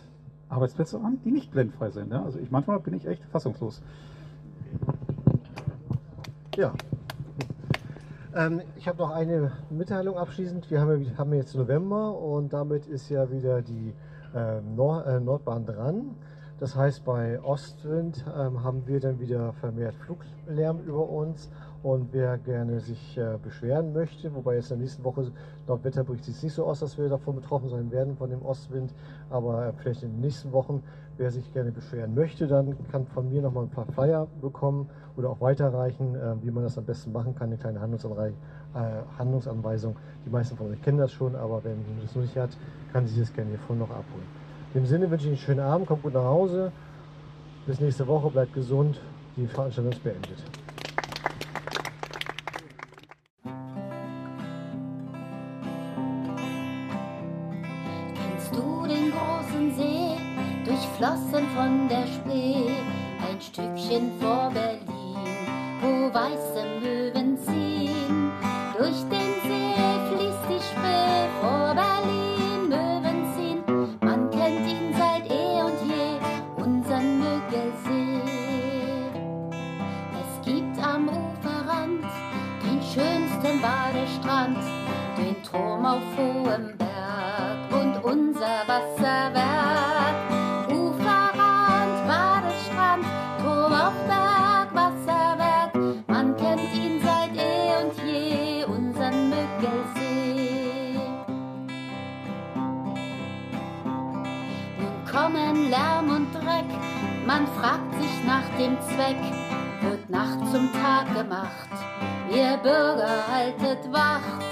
Arbeitsplätze 0.48 0.98
an, 1.00 1.18
die 1.22 1.32
nicht 1.32 1.50
blendfrei 1.50 1.90
sind. 1.90 2.12
Ja? 2.12 2.24
Also 2.24 2.38
ich 2.38 2.50
manchmal 2.50 2.80
bin 2.80 2.94
ich 2.94 3.06
echt 3.06 3.22
fassungslos. 3.26 3.82
Ja, 6.56 6.72
ähm, 8.36 8.62
ich 8.76 8.86
habe 8.86 8.98
noch 8.98 9.10
eine 9.10 9.50
Mitteilung 9.70 10.16
abschließend. 10.16 10.70
Wir 10.70 10.80
haben, 10.80 11.18
haben 11.18 11.32
jetzt 11.34 11.56
November 11.56 12.16
und 12.16 12.52
damit 12.52 12.86
ist 12.86 13.08
ja 13.08 13.28
wieder 13.28 13.60
die 13.60 13.92
äh, 14.34 14.60
Nord 14.60 15.04
äh, 15.06 15.18
Nordbahn 15.18 15.66
dran. 15.66 16.14
Das 16.60 16.76
heißt, 16.76 17.04
bei 17.04 17.42
Ostwind 17.42 18.24
ähm, 18.38 18.62
haben 18.62 18.86
wir 18.86 19.00
dann 19.00 19.18
wieder 19.18 19.52
vermehrt 19.54 19.96
Fluglärm 19.96 20.78
über 20.86 21.08
uns 21.08 21.50
und 21.84 22.08
wer 22.12 22.38
gerne 22.38 22.80
sich 22.80 23.18
äh, 23.18 23.36
beschweren 23.42 23.92
möchte, 23.92 24.34
wobei 24.34 24.54
jetzt 24.54 24.70
in 24.70 24.78
der 24.78 24.84
nächsten 24.86 25.04
Woche 25.04 25.30
laut 25.68 25.84
Wetterbericht 25.84 26.24
sieht 26.24 26.34
es 26.34 26.42
nicht 26.42 26.54
so 26.54 26.64
aus, 26.64 26.80
dass 26.80 26.96
wir 26.96 27.10
davon 27.10 27.36
betroffen 27.36 27.68
sein 27.68 27.90
werden 27.90 28.16
von 28.16 28.30
dem 28.30 28.42
Ostwind, 28.42 28.94
aber 29.28 29.66
äh, 29.66 29.72
vielleicht 29.76 30.02
in 30.02 30.12
den 30.12 30.20
nächsten 30.22 30.50
Wochen, 30.52 30.82
wer 31.18 31.30
sich 31.30 31.52
gerne 31.52 31.72
beschweren 31.72 32.14
möchte, 32.14 32.46
dann 32.46 32.74
kann 32.90 33.04
von 33.04 33.28
mir 33.28 33.42
nochmal 33.42 33.64
ein 33.64 33.70
paar 33.70 33.84
Flyer 33.84 34.26
bekommen 34.40 34.88
oder 35.18 35.28
auch 35.28 35.42
weiterreichen, 35.42 36.14
äh, 36.14 36.42
wie 36.42 36.50
man 36.50 36.64
das 36.64 36.78
am 36.78 36.84
besten 36.84 37.12
machen 37.12 37.34
kann, 37.34 37.48
eine 37.48 37.58
kleine 37.58 37.80
Handlungsanrei 37.82 38.28
äh, 38.28 38.80
Handlungsanweisung. 39.18 39.94
Die 40.24 40.30
meisten 40.30 40.56
von 40.56 40.70
euch 40.70 40.80
kennen 40.80 40.96
das 40.98 41.12
schon, 41.12 41.36
aber 41.36 41.62
wenn 41.64 41.76
man 41.76 42.00
das 42.00 42.14
noch 42.14 42.22
nicht 42.22 42.36
hat, 42.38 42.56
kann 42.94 43.06
sich 43.06 43.18
das 43.18 43.30
gerne 43.30 43.50
hiervon 43.50 43.78
noch 43.78 43.90
abholen. 43.90 44.26
In 44.72 44.80
dem 44.80 44.86
Sinne 44.86 45.10
wünsche 45.10 45.26
ich 45.26 45.32
einen 45.32 45.38
schönen 45.38 45.60
Abend, 45.60 45.86
kommt 45.86 46.02
gut 46.02 46.14
nach 46.14 46.24
Hause. 46.24 46.72
Bis 47.66 47.78
nächste 47.78 48.06
Woche, 48.06 48.30
bleibt 48.30 48.54
gesund. 48.54 48.98
Die 49.36 49.46
Veranstaltung 49.46 49.92
ist 49.92 50.02
beendet. 50.02 50.63
Spree, 62.24 62.70
ein 63.28 63.38
Stückchen 63.38 64.10
vor 64.18 64.50
Berlin, 64.54 64.80
wo 65.82 66.14
weiße 66.14 66.64
Möwen 66.80 67.13
dem 108.64 108.80
Zweck, 108.80 109.20
wird 109.82 110.08
Nacht 110.08 110.38
zum 110.50 110.72
Tag 110.72 111.14
gemacht. 111.14 111.68
Ihr 112.30 112.56
Bürger 112.62 113.16
haltet 113.30 113.92
Wacht, 113.92 114.44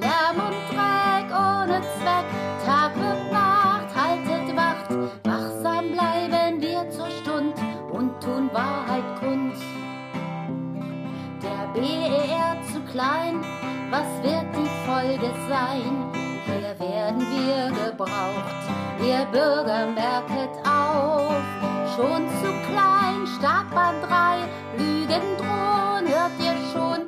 Lärm 0.00 0.38
und 0.46 0.56
Dreck 0.70 1.28
ohne 1.30 1.80
Zweck, 1.98 2.28
Tag 2.64 2.92
und 2.96 3.30
Nacht 3.30 3.90
haltet 3.94 4.56
Wacht. 4.56 4.88
Wachsam 5.24 5.92
bleiben 5.92 6.62
wir 6.62 6.88
zur 6.90 7.10
Stund 7.10 7.54
und 7.90 8.18
tun 8.22 8.48
Wahrheit 8.54 9.04
kund. 9.20 9.54
Der 11.42 11.68
BER 11.74 12.56
zu 12.72 12.80
klein, 12.90 13.44
was 13.90 14.08
wird 14.22 14.46
die 14.56 14.70
Folge 14.86 15.30
sein? 15.48 15.92
Hier 16.46 16.78
werden 16.80 17.20
wir 17.20 17.70
gebraucht, 17.84 18.62
ihr 19.06 19.26
Bürger 19.30 19.86
merket 19.88 20.56
auf. 20.66 21.42
Schon 21.94 22.26
zu 22.40 22.50
klein, 22.70 23.11
Startbahn 23.38 23.94
3, 24.02 24.48
Lügen 24.78 25.36
drohen, 25.38 26.06
hört 26.06 26.32
ihr 26.38 26.56
schon? 26.72 27.00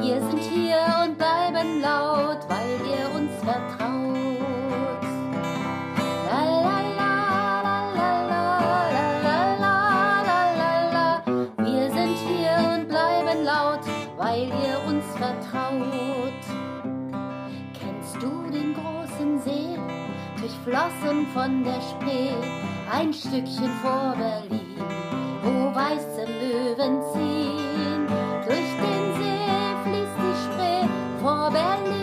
Wir 0.00 0.20
sind 0.20 0.42
hier 0.42 0.78
und 1.04 1.18
bleiben 1.18 1.80
laut, 1.80 2.38
weil 2.48 2.80
ihr 2.88 3.10
uns 3.14 3.32
vertraut. 3.42 5.02
La 6.28 6.44
la 6.44 6.80
la. 6.96 7.12
Wir 11.58 11.90
sind 11.90 12.16
hier 12.26 12.56
und 12.74 12.88
bleiben 12.88 13.44
laut, 13.44 13.84
weil 14.16 14.48
ihr 14.48 14.78
uns 14.86 15.04
vertraut. 15.16 16.42
Kennst 17.78 18.16
du 18.22 18.50
den 18.50 18.74
großen 18.74 19.40
See, 19.40 19.78
durchflossen 20.38 21.26
von 21.34 21.64
der 21.64 21.80
Spree, 21.80 22.34
ein 22.90 23.12
Stückchen 23.12 23.70
vor 23.82 24.14
Berlin, 24.16 24.61
wo 25.42 25.74
weiße 25.74 26.24
Möwen 26.26 27.02
ziehen. 27.12 28.06
Durch 28.46 28.72
den 28.82 29.04
See 29.16 29.42
fließt 29.82 30.18
die 30.22 30.36
Spree 30.44 30.86
vor 31.20 31.50
Berlin. 31.50 32.01